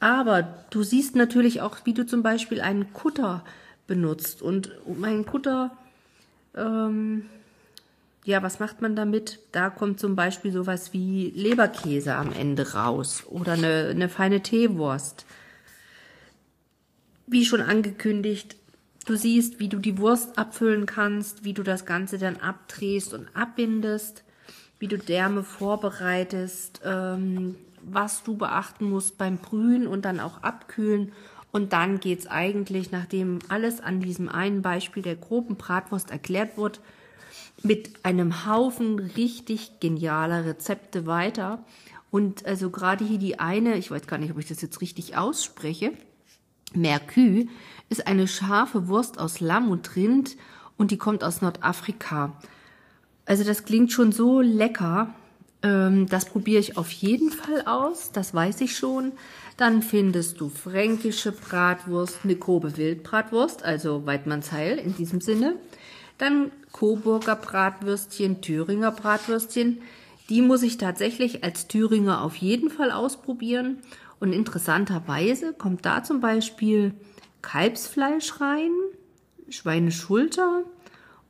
Aber 0.00 0.42
du 0.70 0.82
siehst 0.82 1.14
natürlich 1.14 1.60
auch, 1.60 1.78
wie 1.84 1.94
du 1.94 2.06
zum 2.06 2.22
Beispiel 2.22 2.60
einen 2.60 2.92
Kutter 2.92 3.44
benutzt. 3.86 4.42
Und 4.42 4.70
mein 4.98 5.26
Kutter, 5.26 5.72
ähm, 6.54 7.26
ja, 8.24 8.42
was 8.42 8.60
macht 8.60 8.82
man 8.82 8.96
damit? 8.96 9.40
Da 9.52 9.70
kommt 9.70 9.98
zum 10.00 10.16
Beispiel 10.16 10.52
sowas 10.52 10.92
wie 10.92 11.30
Leberkäse 11.34 12.14
am 12.14 12.32
Ende 12.32 12.74
raus 12.74 13.24
oder 13.26 13.52
eine, 13.52 13.88
eine 13.90 14.08
feine 14.08 14.42
Teewurst. 14.42 15.24
Wie 17.26 17.44
schon 17.44 17.60
angekündigt, 17.60 18.56
Du 19.06 19.16
siehst, 19.16 19.58
wie 19.58 19.68
du 19.68 19.78
die 19.78 19.98
Wurst 19.98 20.38
abfüllen 20.38 20.86
kannst, 20.86 21.42
wie 21.44 21.54
du 21.54 21.62
das 21.62 21.86
Ganze 21.86 22.18
dann 22.18 22.36
abdrehst 22.36 23.14
und 23.14 23.28
abbindest, 23.34 24.24
wie 24.78 24.88
du 24.88 24.98
Därme 24.98 25.42
vorbereitest, 25.42 26.82
ähm, 26.84 27.56
was 27.82 28.22
du 28.22 28.36
beachten 28.36 28.84
musst 28.84 29.16
beim 29.16 29.38
Brühen 29.38 29.86
und 29.86 30.04
dann 30.04 30.20
auch 30.20 30.42
abkühlen. 30.42 31.12
Und 31.52 31.72
dann 31.72 32.00
geht's 32.00 32.26
eigentlich, 32.26 32.92
nachdem 32.92 33.40
alles 33.48 33.80
an 33.80 34.00
diesem 34.00 34.28
einen 34.28 34.62
Beispiel 34.62 35.02
der 35.02 35.16
groben 35.16 35.56
Bratwurst 35.56 36.10
erklärt 36.10 36.56
wird, 36.56 36.80
mit 37.62 38.04
einem 38.04 38.46
Haufen 38.46 38.98
richtig 38.98 39.80
genialer 39.80 40.44
Rezepte 40.44 41.06
weiter. 41.06 41.64
Und 42.10 42.46
also 42.46 42.70
gerade 42.70 43.04
hier 43.04 43.18
die 43.18 43.38
eine, 43.38 43.76
ich 43.76 43.90
weiß 43.90 44.06
gar 44.06 44.18
nicht, 44.18 44.30
ob 44.30 44.38
ich 44.38 44.48
das 44.48 44.62
jetzt 44.62 44.80
richtig 44.80 45.16
ausspreche, 45.16 45.92
Mercue 46.74 47.46
ist 47.88 48.06
eine 48.06 48.28
scharfe 48.28 48.88
Wurst 48.88 49.18
aus 49.18 49.40
Lamm 49.40 49.70
und 49.70 49.96
Rind 49.96 50.36
und 50.76 50.90
die 50.90 50.98
kommt 50.98 51.24
aus 51.24 51.42
Nordafrika. 51.42 52.32
Also 53.26 53.44
das 53.44 53.64
klingt 53.64 53.92
schon 53.92 54.12
so 54.12 54.40
lecker. 54.40 55.12
Ähm, 55.62 56.06
das 56.06 56.24
probiere 56.24 56.60
ich 56.60 56.76
auf 56.76 56.90
jeden 56.90 57.30
Fall 57.30 57.62
aus, 57.66 58.12
das 58.12 58.32
weiß 58.32 58.60
ich 58.62 58.76
schon. 58.76 59.12
Dann 59.60 59.82
findest 59.82 60.40
du 60.40 60.48
fränkische 60.48 61.32
Bratwurst, 61.32 62.20
eine 62.24 62.34
grobe 62.34 62.78
Wildbratwurst, 62.78 63.62
also 63.62 64.06
Weidmannsheil 64.06 64.78
in 64.78 64.96
diesem 64.96 65.20
Sinne. 65.20 65.56
Dann 66.16 66.50
Coburger 66.72 67.36
Bratwürstchen, 67.36 68.40
Thüringer 68.40 68.90
Bratwürstchen. 68.90 69.82
Die 70.30 70.40
muss 70.40 70.62
ich 70.62 70.78
tatsächlich 70.78 71.44
als 71.44 71.68
Thüringer 71.68 72.22
auf 72.22 72.36
jeden 72.36 72.70
Fall 72.70 72.90
ausprobieren. 72.90 73.80
Und 74.18 74.32
interessanterweise 74.32 75.52
kommt 75.52 75.84
da 75.84 76.02
zum 76.02 76.22
Beispiel 76.22 76.94
Kalbsfleisch 77.42 78.40
rein, 78.40 78.70
Schweineschulter 79.50 80.62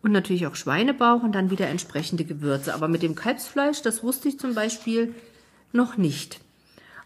und 0.03 0.13
natürlich 0.13 0.47
auch 0.47 0.55
Schweinebauch 0.55 1.25
und 1.25 1.33
dann 1.33 1.51
wieder 1.51 1.67
entsprechende 1.67 2.25
Gewürze. 2.25 2.75
Aber 2.75 2.87
mit 2.87 3.03
dem 3.03 3.17
Kalbsfleisch, 3.17 3.83
das 3.83 4.05
wusste 4.05 4.29
ich 4.29 4.39
zum 4.39 4.55
Beispiel 4.55 5.17
noch 5.73 5.97
nicht. 5.97 6.39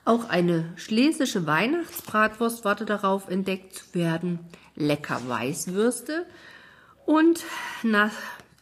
Auch 0.04 0.28
eine 0.28 0.72
schlesische 0.76 1.46
Weihnachtsbratwurst 1.46 2.64
warte 2.64 2.84
darauf, 2.84 3.28
entdeckt 3.28 3.74
zu 3.74 3.94
werden. 3.94 4.40
Lecker 4.76 5.20
Weißwürste 5.26 6.26
und 7.06 7.44
na, 7.82 8.10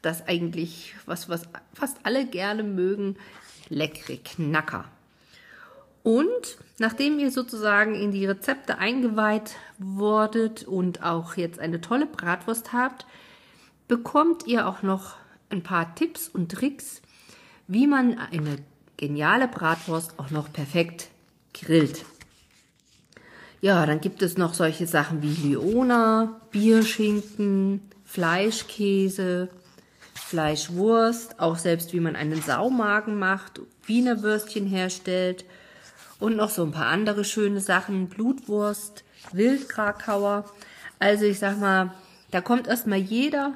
das 0.02 0.26
eigentlich, 0.26 0.94
was, 1.06 1.28
was 1.28 1.48
fast 1.74 1.96
alle 2.02 2.26
gerne 2.26 2.62
mögen, 2.62 3.16
leckere 3.68 4.18
Knacker. 4.18 4.84
Und 6.02 6.58
nachdem 6.78 7.18
ihr 7.18 7.30
sozusagen 7.30 7.94
in 7.94 8.10
die 8.10 8.26
Rezepte 8.26 8.78
eingeweiht 8.78 9.54
wurdet 9.78 10.64
und 10.64 11.02
auch 11.02 11.36
jetzt 11.36 11.60
eine 11.60 11.80
tolle 11.80 12.06
Bratwurst 12.06 12.72
habt, 12.72 13.06
bekommt 13.86 14.46
ihr 14.46 14.66
auch 14.66 14.82
noch 14.82 15.14
ein 15.48 15.62
paar 15.62 15.94
Tipps 15.94 16.28
und 16.28 16.50
Tricks, 16.50 17.02
wie 17.68 17.86
man 17.86 18.18
eine 18.18 18.58
geniale 18.96 19.46
Bratwurst 19.46 20.18
auch 20.18 20.30
noch 20.30 20.52
perfekt 20.52 21.11
grillt. 21.52 22.04
Ja, 23.60 23.86
dann 23.86 24.00
gibt 24.00 24.22
es 24.22 24.36
noch 24.36 24.54
solche 24.54 24.86
Sachen 24.86 25.22
wie 25.22 25.48
Leona, 25.48 26.40
Bierschinken, 26.50 27.80
Fleischkäse, 28.04 29.48
Fleischwurst, 30.14 31.38
auch 31.38 31.58
selbst 31.58 31.92
wie 31.92 32.00
man 32.00 32.16
einen 32.16 32.42
Saumagen 32.42 33.18
macht, 33.18 33.60
Wiener 33.86 34.22
Würstchen 34.22 34.66
herstellt 34.66 35.44
und 36.18 36.36
noch 36.36 36.50
so 36.50 36.64
ein 36.64 36.72
paar 36.72 36.86
andere 36.86 37.24
schöne 37.24 37.60
Sachen, 37.60 38.08
Blutwurst, 38.08 39.04
Wildkrakauer. 39.32 40.44
Also 40.98 41.24
ich 41.24 41.38
sag 41.38 41.58
mal, 41.58 41.92
da 42.30 42.40
kommt 42.40 42.66
erstmal 42.66 42.98
jeder 42.98 43.54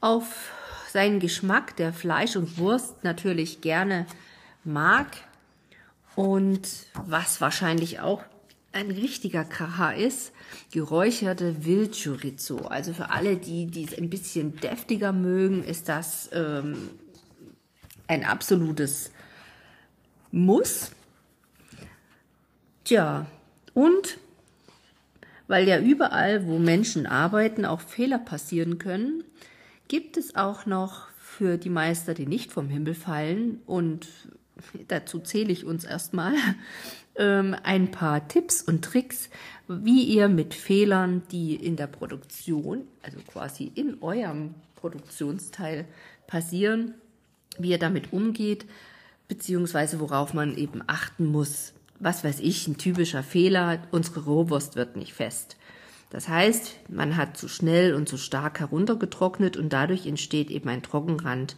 auf 0.00 0.50
seinen 0.90 1.20
Geschmack, 1.20 1.76
der 1.76 1.92
Fleisch 1.92 2.36
und 2.36 2.58
Wurst 2.58 3.02
natürlich 3.04 3.60
gerne 3.60 4.06
mag. 4.64 5.08
Und 6.14 6.68
was 7.06 7.40
wahrscheinlich 7.40 8.00
auch 8.00 8.22
ein 8.72 8.90
richtiger 8.90 9.44
Kracher 9.44 9.94
ist, 9.94 10.32
geräucherte 10.72 11.64
Wildchorizo. 11.64 12.66
Also 12.66 12.92
für 12.94 13.10
alle, 13.10 13.36
die, 13.36 13.66
die 13.66 13.84
es 13.84 13.96
ein 13.96 14.10
bisschen 14.10 14.56
deftiger 14.56 15.12
mögen, 15.12 15.62
ist 15.62 15.88
das 15.88 16.30
ähm, 16.32 16.90
ein 18.06 18.24
absolutes 18.24 19.10
Muss. 20.30 20.92
Tja, 22.84 23.26
und 23.74 24.18
weil 25.48 25.68
ja 25.68 25.78
überall, 25.78 26.46
wo 26.46 26.58
Menschen 26.58 27.06
arbeiten, 27.06 27.64
auch 27.64 27.80
Fehler 27.80 28.18
passieren 28.18 28.78
können, 28.78 29.22
gibt 29.88 30.16
es 30.16 30.34
auch 30.34 30.64
noch 30.64 31.08
für 31.18 31.58
die 31.58 31.70
Meister, 31.70 32.14
die 32.14 32.26
nicht 32.26 32.52
vom 32.52 32.68
Himmel 32.68 32.94
fallen, 32.94 33.60
und 33.66 34.08
dazu 34.88 35.20
zähle 35.20 35.52
ich 35.52 35.64
uns 35.64 35.84
erstmal, 35.84 36.34
ähm, 37.16 37.56
ein 37.62 37.90
paar 37.90 38.26
Tipps 38.28 38.62
und 38.62 38.84
Tricks, 38.84 39.30
wie 39.68 40.04
ihr 40.04 40.28
mit 40.28 40.54
Fehlern, 40.54 41.22
die 41.30 41.54
in 41.54 41.76
der 41.76 41.86
Produktion, 41.86 42.82
also 43.02 43.18
quasi 43.26 43.70
in 43.74 44.02
eurem 44.02 44.54
Produktionsteil 44.76 45.86
passieren, 46.26 46.94
wie 47.58 47.70
ihr 47.70 47.78
damit 47.78 48.12
umgeht, 48.12 48.66
beziehungsweise 49.28 50.00
worauf 50.00 50.34
man 50.34 50.56
eben 50.56 50.82
achten 50.86 51.26
muss. 51.26 51.72
Was 52.00 52.24
weiß 52.24 52.40
ich, 52.40 52.66
ein 52.66 52.78
typischer 52.78 53.22
Fehler, 53.22 53.82
unsere 53.92 54.24
Rohwurst 54.24 54.76
wird 54.76 54.96
nicht 54.96 55.14
fest. 55.14 55.56
Das 56.10 56.28
heißt, 56.28 56.90
man 56.90 57.16
hat 57.16 57.38
zu 57.38 57.48
schnell 57.48 57.94
und 57.94 58.08
zu 58.08 58.18
stark 58.18 58.60
heruntergetrocknet 58.60 59.56
und 59.56 59.72
dadurch 59.72 60.06
entsteht 60.06 60.50
eben 60.50 60.68
ein 60.68 60.82
Trockenrand. 60.82 61.56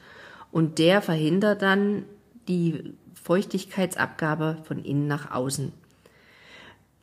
Und 0.53 0.79
der 0.79 1.03
verhindert 1.03 1.63
dann 1.63 2.05
die 2.49 2.95
Feuchtigkeitsabgabe 3.23 4.59
von 4.65 4.85
innen 4.85 5.07
nach 5.07 5.31
außen. 5.31 5.73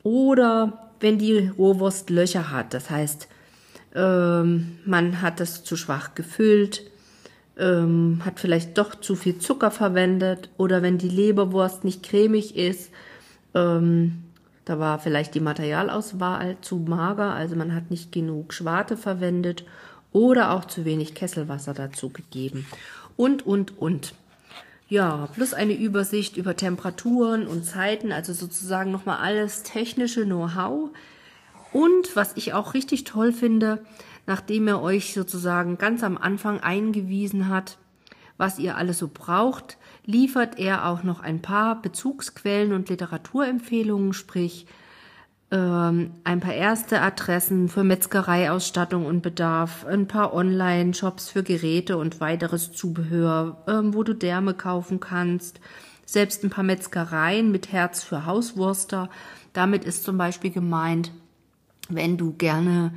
Oder 0.02 0.90
wenn 1.00 1.18
die 1.18 1.50
Rohwurst 1.58 2.10
Löcher 2.10 2.50
hat, 2.50 2.74
das 2.74 2.90
heißt, 2.90 3.28
ähm, 3.94 4.78
man 4.84 5.20
hat 5.20 5.40
das 5.40 5.64
zu 5.64 5.76
schwach 5.76 6.14
gefüllt, 6.14 6.90
ähm, 7.58 8.22
hat 8.24 8.40
vielleicht 8.40 8.78
doch 8.78 8.94
zu 8.94 9.14
viel 9.14 9.38
Zucker 9.38 9.70
verwendet 9.70 10.48
oder 10.56 10.82
wenn 10.82 10.98
die 10.98 11.08
Leberwurst 11.08 11.84
nicht 11.84 12.02
cremig 12.02 12.56
ist, 12.56 12.90
ähm, 13.54 14.22
da 14.64 14.78
war 14.78 14.98
vielleicht 14.98 15.34
die 15.34 15.40
Materialauswahl 15.40 16.56
zu 16.60 16.76
mager, 16.76 17.34
also 17.34 17.56
man 17.56 17.74
hat 17.74 17.90
nicht 17.90 18.12
genug 18.12 18.54
Schwarte 18.54 18.96
verwendet 18.96 19.64
oder 20.12 20.52
auch 20.52 20.64
zu 20.64 20.84
wenig 20.84 21.14
Kesselwasser 21.14 21.74
dazu 21.74 22.10
gegeben. 22.10 22.66
Und, 23.16 23.44
und, 23.46 23.78
und. 23.78 24.14
Ja, 24.92 25.26
plus 25.32 25.54
eine 25.54 25.72
Übersicht 25.72 26.36
über 26.36 26.54
Temperaturen 26.54 27.46
und 27.46 27.64
Zeiten, 27.64 28.12
also 28.12 28.34
sozusagen 28.34 28.90
nochmal 28.90 29.20
alles 29.20 29.62
technische 29.62 30.26
Know-how. 30.26 30.90
Und 31.72 32.14
was 32.14 32.36
ich 32.36 32.52
auch 32.52 32.74
richtig 32.74 33.04
toll 33.04 33.32
finde, 33.32 33.82
nachdem 34.26 34.68
er 34.68 34.82
euch 34.82 35.14
sozusagen 35.14 35.78
ganz 35.78 36.04
am 36.04 36.18
Anfang 36.18 36.60
eingewiesen 36.60 37.48
hat, 37.48 37.78
was 38.36 38.58
ihr 38.58 38.76
alles 38.76 38.98
so 38.98 39.08
braucht, 39.08 39.78
liefert 40.04 40.58
er 40.58 40.86
auch 40.86 41.04
noch 41.04 41.20
ein 41.20 41.40
paar 41.40 41.80
Bezugsquellen 41.80 42.74
und 42.74 42.90
Literaturempfehlungen, 42.90 44.12
sprich 44.12 44.66
ähm, 45.52 46.12
ein 46.24 46.40
paar 46.40 46.54
erste 46.54 47.02
Adressen 47.02 47.68
für 47.68 47.84
Metzgereiausstattung 47.84 49.04
und 49.04 49.20
Bedarf, 49.20 49.84
ein 49.84 50.08
paar 50.08 50.32
Online-Shops 50.32 51.28
für 51.28 51.42
Geräte 51.42 51.98
und 51.98 52.20
weiteres 52.20 52.72
Zubehör, 52.72 53.62
ähm, 53.68 53.92
wo 53.92 54.02
du 54.02 54.14
Därme 54.14 54.54
kaufen 54.54 54.98
kannst, 54.98 55.60
selbst 56.06 56.42
ein 56.42 56.48
paar 56.50 56.64
Metzgereien 56.64 57.52
mit 57.52 57.70
Herz 57.70 58.02
für 58.02 58.24
Hauswurster. 58.24 59.10
Damit 59.52 59.84
ist 59.84 60.04
zum 60.04 60.16
Beispiel 60.16 60.50
gemeint, 60.50 61.12
wenn 61.90 62.16
du 62.16 62.32
gerne 62.32 62.94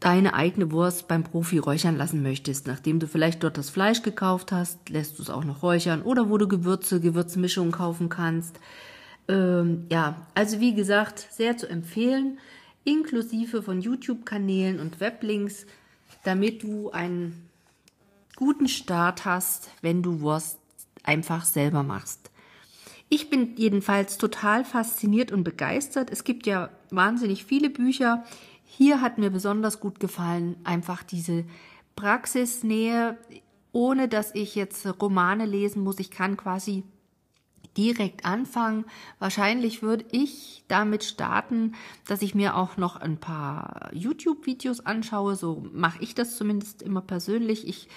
deine 0.00 0.34
eigene 0.34 0.72
Wurst 0.72 1.06
beim 1.06 1.22
Profi 1.22 1.58
räuchern 1.58 1.96
lassen 1.96 2.20
möchtest, 2.20 2.66
nachdem 2.66 2.98
du 2.98 3.06
vielleicht 3.06 3.44
dort 3.44 3.58
das 3.58 3.70
Fleisch 3.70 4.02
gekauft 4.02 4.50
hast, 4.50 4.88
lässt 4.88 5.18
du 5.18 5.22
es 5.22 5.30
auch 5.30 5.44
noch 5.44 5.62
räuchern 5.62 6.02
oder 6.02 6.28
wo 6.28 6.36
du 6.36 6.48
Gewürze, 6.48 7.00
Gewürzmischungen 7.00 7.72
kaufen 7.72 8.08
kannst. 8.08 8.58
Ähm, 9.28 9.86
ja, 9.90 10.26
also 10.34 10.60
wie 10.60 10.74
gesagt, 10.74 11.26
sehr 11.30 11.56
zu 11.56 11.68
empfehlen, 11.68 12.38
inklusive 12.84 13.62
von 13.62 13.80
YouTube-Kanälen 13.80 14.80
und 14.80 15.00
Weblinks, 15.00 15.66
damit 16.22 16.62
du 16.62 16.90
einen 16.90 17.48
guten 18.36 18.68
Start 18.68 19.24
hast, 19.24 19.70
wenn 19.82 20.02
du 20.02 20.20
Wurst 20.20 20.58
einfach 21.02 21.44
selber 21.44 21.82
machst. 21.82 22.30
Ich 23.08 23.30
bin 23.30 23.56
jedenfalls 23.56 24.18
total 24.18 24.64
fasziniert 24.64 25.30
und 25.30 25.44
begeistert. 25.44 26.10
Es 26.10 26.24
gibt 26.24 26.46
ja 26.46 26.70
wahnsinnig 26.90 27.44
viele 27.44 27.70
Bücher. 27.70 28.24
Hier 28.64 29.00
hat 29.00 29.18
mir 29.18 29.30
besonders 29.30 29.78
gut 29.78 30.00
gefallen 30.00 30.56
einfach 30.64 31.02
diese 31.04 31.44
Praxisnähe, 31.94 33.16
ohne 33.72 34.08
dass 34.08 34.34
ich 34.34 34.54
jetzt 34.54 34.86
Romane 35.00 35.46
lesen 35.46 35.82
muss. 35.82 36.00
Ich 36.00 36.10
kann 36.10 36.36
quasi 36.36 36.82
direkt 37.76 38.24
anfangen. 38.24 38.84
Wahrscheinlich 39.18 39.82
würde 39.82 40.04
ich 40.10 40.64
damit 40.68 41.04
starten, 41.04 41.74
dass 42.06 42.22
ich 42.22 42.34
mir 42.34 42.56
auch 42.56 42.76
noch 42.76 42.96
ein 42.96 43.18
paar 43.18 43.90
YouTube-Videos 43.92 44.86
anschaue. 44.86 45.36
So 45.36 45.66
mache 45.72 45.98
ich 46.02 46.14
das 46.14 46.36
zumindest 46.36 46.82
immer 46.82 47.00
persönlich. 47.00 47.66
Ich 47.68 47.88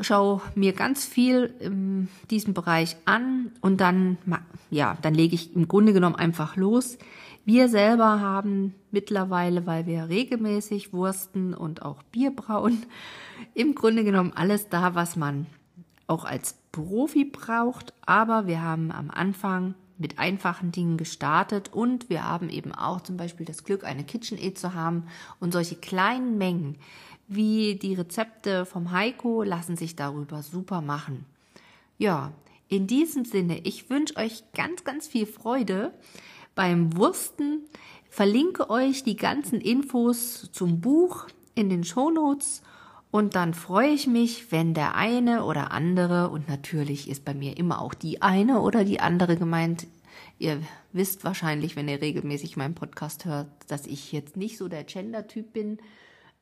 schaue 0.00 0.40
mir 0.54 0.72
ganz 0.72 1.04
viel 1.04 1.54
in 1.60 2.08
diesem 2.30 2.54
Bereich 2.54 2.96
an 3.04 3.52
und 3.60 3.80
dann, 3.80 4.18
ja, 4.70 4.96
dann 5.02 5.14
lege 5.14 5.34
ich 5.34 5.54
im 5.54 5.68
Grunde 5.68 5.92
genommen 5.92 6.16
einfach 6.16 6.56
los. 6.56 6.98
Wir 7.44 7.68
selber 7.68 8.20
haben 8.20 8.74
mittlerweile, 8.90 9.66
weil 9.66 9.86
wir 9.86 10.08
regelmäßig 10.08 10.92
Wursten 10.92 11.52
und 11.52 11.82
auch 11.82 12.02
Bier 12.04 12.30
brauen, 12.30 12.84
im 13.54 13.74
Grunde 13.74 14.02
genommen 14.02 14.32
alles 14.34 14.68
da, 14.68 14.94
was 14.94 15.16
man 15.16 15.46
auch 16.06 16.24
als 16.24 16.56
Profi 16.74 17.24
braucht, 17.24 17.94
aber 18.04 18.48
wir 18.48 18.60
haben 18.60 18.90
am 18.90 19.08
Anfang 19.08 19.76
mit 19.96 20.18
einfachen 20.18 20.72
Dingen 20.72 20.96
gestartet 20.96 21.72
und 21.72 22.10
wir 22.10 22.28
haben 22.28 22.50
eben 22.50 22.72
auch 22.72 23.00
zum 23.00 23.16
Beispiel 23.16 23.46
das 23.46 23.62
Glück, 23.62 23.84
eine 23.84 24.02
KitchenAid 24.02 24.58
zu 24.58 24.74
haben 24.74 25.04
und 25.38 25.52
solche 25.52 25.76
kleinen 25.76 26.36
Mengen 26.36 26.76
wie 27.28 27.76
die 27.76 27.94
Rezepte 27.94 28.66
vom 28.66 28.90
Heiko 28.90 29.44
lassen 29.44 29.76
sich 29.76 29.94
darüber 29.94 30.42
super 30.42 30.80
machen. 30.80 31.26
Ja, 31.96 32.32
in 32.66 32.88
diesem 32.88 33.24
Sinne, 33.24 33.60
ich 33.60 33.88
wünsche 33.88 34.16
euch 34.16 34.42
ganz, 34.52 34.82
ganz 34.82 35.06
viel 35.06 35.26
Freude 35.26 35.94
beim 36.56 36.96
Wursten. 36.96 37.60
Verlinke 38.10 38.68
euch 38.68 39.04
die 39.04 39.16
ganzen 39.16 39.60
Infos 39.60 40.50
zum 40.50 40.80
Buch 40.80 41.28
in 41.54 41.68
den 41.70 41.84
Shownotes 41.84 42.62
und 43.14 43.36
dann 43.36 43.54
freue 43.54 43.90
ich 43.90 44.08
mich, 44.08 44.50
wenn 44.50 44.74
der 44.74 44.96
eine 44.96 45.44
oder 45.44 45.70
andere, 45.70 46.30
und 46.30 46.48
natürlich 46.48 47.08
ist 47.08 47.24
bei 47.24 47.32
mir 47.32 47.56
immer 47.56 47.80
auch 47.80 47.94
die 47.94 48.22
eine 48.22 48.60
oder 48.60 48.84
die 48.84 48.98
andere 48.98 49.36
gemeint, 49.36 49.86
ihr 50.40 50.60
wisst 50.92 51.22
wahrscheinlich, 51.22 51.76
wenn 51.76 51.86
ihr 51.86 52.02
regelmäßig 52.02 52.56
meinen 52.56 52.74
Podcast 52.74 53.24
hört, 53.24 53.46
dass 53.68 53.86
ich 53.86 54.10
jetzt 54.10 54.36
nicht 54.36 54.58
so 54.58 54.66
der 54.66 54.82
Gender-Typ 54.82 55.52
bin. 55.52 55.78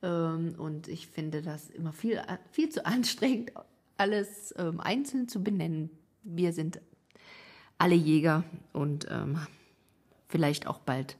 Ähm, 0.01 0.55
und 0.57 0.87
ich 0.87 1.05
finde 1.05 1.43
das 1.43 1.69
immer 1.69 1.93
viel, 1.93 2.19
viel 2.49 2.69
zu 2.69 2.83
anstrengend, 2.87 3.51
alles 3.97 4.51
ähm, 4.57 4.79
einzeln 4.79 5.27
zu 5.27 5.43
benennen. 5.43 5.91
Wir 6.23 6.53
sind 6.53 6.81
alle 7.77 7.93
Jäger 7.93 8.45
und 8.71 9.05
ähm, 9.11 9.37
vielleicht 10.27 10.65
auch 10.65 10.79
bald 10.79 11.17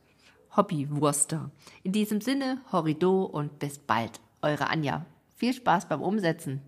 Hobbywurster. 0.58 1.52
In 1.84 1.92
diesem 1.92 2.22
Sinne, 2.22 2.60
Horrido 2.72 3.22
und 3.22 3.60
bis 3.60 3.78
bald. 3.78 4.20
Eure 4.42 4.72
Anja. 4.72 5.06
Viel 5.36 5.54
Spaß 5.54 5.88
beim 5.88 6.02
Umsetzen. 6.02 6.62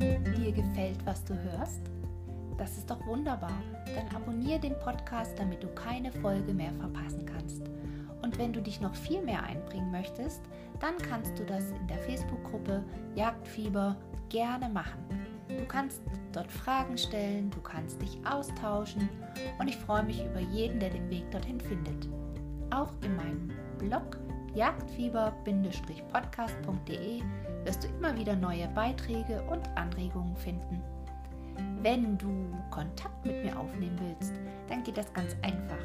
Dir 0.00 0.52
gefällt, 0.52 1.04
was 1.06 1.24
du 1.24 1.34
hörst? 1.34 1.82
Das 2.58 2.76
ist 2.76 2.90
doch 2.90 3.06
wunderbar. 3.06 3.62
Dann 3.94 4.08
abonniere 4.14 4.58
den 4.58 4.78
Podcast, 4.80 5.38
damit 5.38 5.62
du 5.62 5.68
keine 5.68 6.10
Folge 6.10 6.52
mehr 6.52 6.72
verpassen 6.74 7.24
kannst. 7.26 7.62
Und 8.22 8.38
wenn 8.38 8.52
du 8.52 8.60
dich 8.60 8.80
noch 8.80 8.94
viel 8.94 9.22
mehr 9.22 9.42
einbringen 9.44 9.92
möchtest, 9.92 10.42
dann 10.80 10.98
kannst 10.98 11.38
du 11.38 11.44
das 11.44 11.70
in 11.70 11.86
der 11.86 11.98
Facebook-Gruppe 11.98 12.82
Jagdfieber 13.14 13.96
gerne 14.30 14.68
machen. 14.68 14.98
Du 15.48 15.64
kannst 15.66 16.02
dort 16.32 16.50
Fragen 16.50 16.98
stellen, 16.98 17.50
du 17.50 17.60
kannst 17.60 18.02
dich 18.02 18.18
austauschen 18.28 19.08
und 19.60 19.68
ich 19.68 19.76
freue 19.76 20.02
mich 20.02 20.24
über 20.24 20.40
jeden, 20.40 20.80
der 20.80 20.90
den 20.90 21.08
Weg 21.08 21.30
dorthin 21.30 21.60
findet. 21.60 22.08
Auch 22.70 22.92
in 23.04 23.14
meinem 23.14 23.55
Blog 23.78 24.18
jagdfieber-podcast.de 24.54 27.22
wirst 27.64 27.84
du 27.84 27.88
immer 27.88 28.16
wieder 28.16 28.34
neue 28.34 28.66
Beiträge 28.68 29.42
und 29.50 29.68
Anregungen 29.76 30.34
finden. 30.36 30.80
Wenn 31.82 32.16
du 32.18 32.54
Kontakt 32.70 33.24
mit 33.24 33.44
mir 33.44 33.58
aufnehmen 33.58 33.98
willst, 34.00 34.34
dann 34.68 34.82
geht 34.82 34.96
das 34.96 35.12
ganz 35.12 35.36
einfach. 35.42 35.76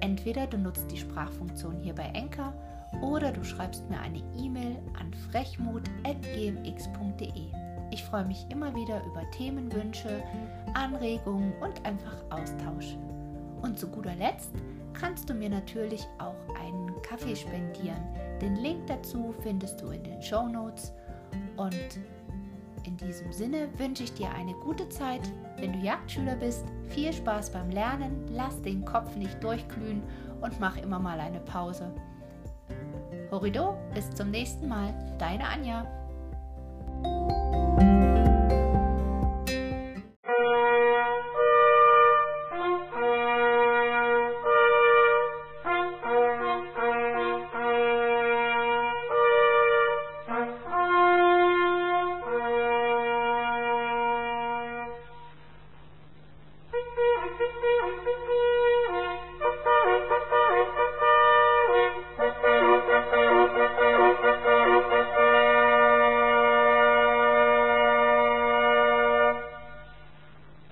Entweder 0.00 0.46
du 0.46 0.58
nutzt 0.58 0.90
die 0.90 0.98
Sprachfunktion 0.98 1.76
hier 1.76 1.94
bei 1.94 2.10
Enker 2.14 2.52
oder 3.02 3.32
du 3.32 3.44
schreibst 3.44 3.88
mir 3.88 4.00
eine 4.00 4.22
E-Mail 4.36 4.76
an 4.98 5.14
frechmut.gmx.de. 5.30 7.46
Ich 7.92 8.04
freue 8.04 8.24
mich 8.24 8.46
immer 8.50 8.74
wieder 8.74 9.02
über 9.04 9.28
Themenwünsche, 9.32 10.22
Anregungen 10.74 11.52
und 11.60 11.84
einfach 11.84 12.16
Austausch. 12.30 12.96
Und 13.62 13.78
zu 13.78 13.88
guter 13.88 14.14
Letzt 14.14 14.50
kannst 14.92 15.28
du 15.28 15.34
mir 15.34 15.48
natürlich 15.48 16.06
auch 16.18 16.34
einen 16.60 16.90
Kaffee 17.02 17.36
spendieren. 17.36 18.02
Den 18.40 18.56
Link 18.56 18.86
dazu 18.86 19.34
findest 19.42 19.80
du 19.80 19.88
in 19.88 20.02
den 20.02 20.22
Show 20.22 20.48
Notes. 20.48 20.92
Und 21.56 22.00
in 22.84 22.96
diesem 22.96 23.32
Sinne 23.32 23.68
wünsche 23.78 24.04
ich 24.04 24.14
dir 24.14 24.30
eine 24.32 24.54
gute 24.54 24.88
Zeit. 24.88 25.20
Wenn 25.58 25.74
du 25.74 25.78
Jagdschüler 25.80 26.36
bist, 26.36 26.64
viel 26.88 27.12
Spaß 27.12 27.50
beim 27.50 27.70
Lernen, 27.70 28.26
lass 28.32 28.60
den 28.62 28.84
Kopf 28.84 29.14
nicht 29.16 29.42
durchglühen 29.42 30.02
und 30.40 30.58
mach 30.58 30.76
immer 30.78 30.98
mal 30.98 31.20
eine 31.20 31.40
Pause. 31.40 31.92
Horido, 33.30 33.76
bis 33.94 34.10
zum 34.10 34.30
nächsten 34.30 34.68
Mal, 34.68 34.94
deine 35.18 35.46
Anja. 35.46 35.86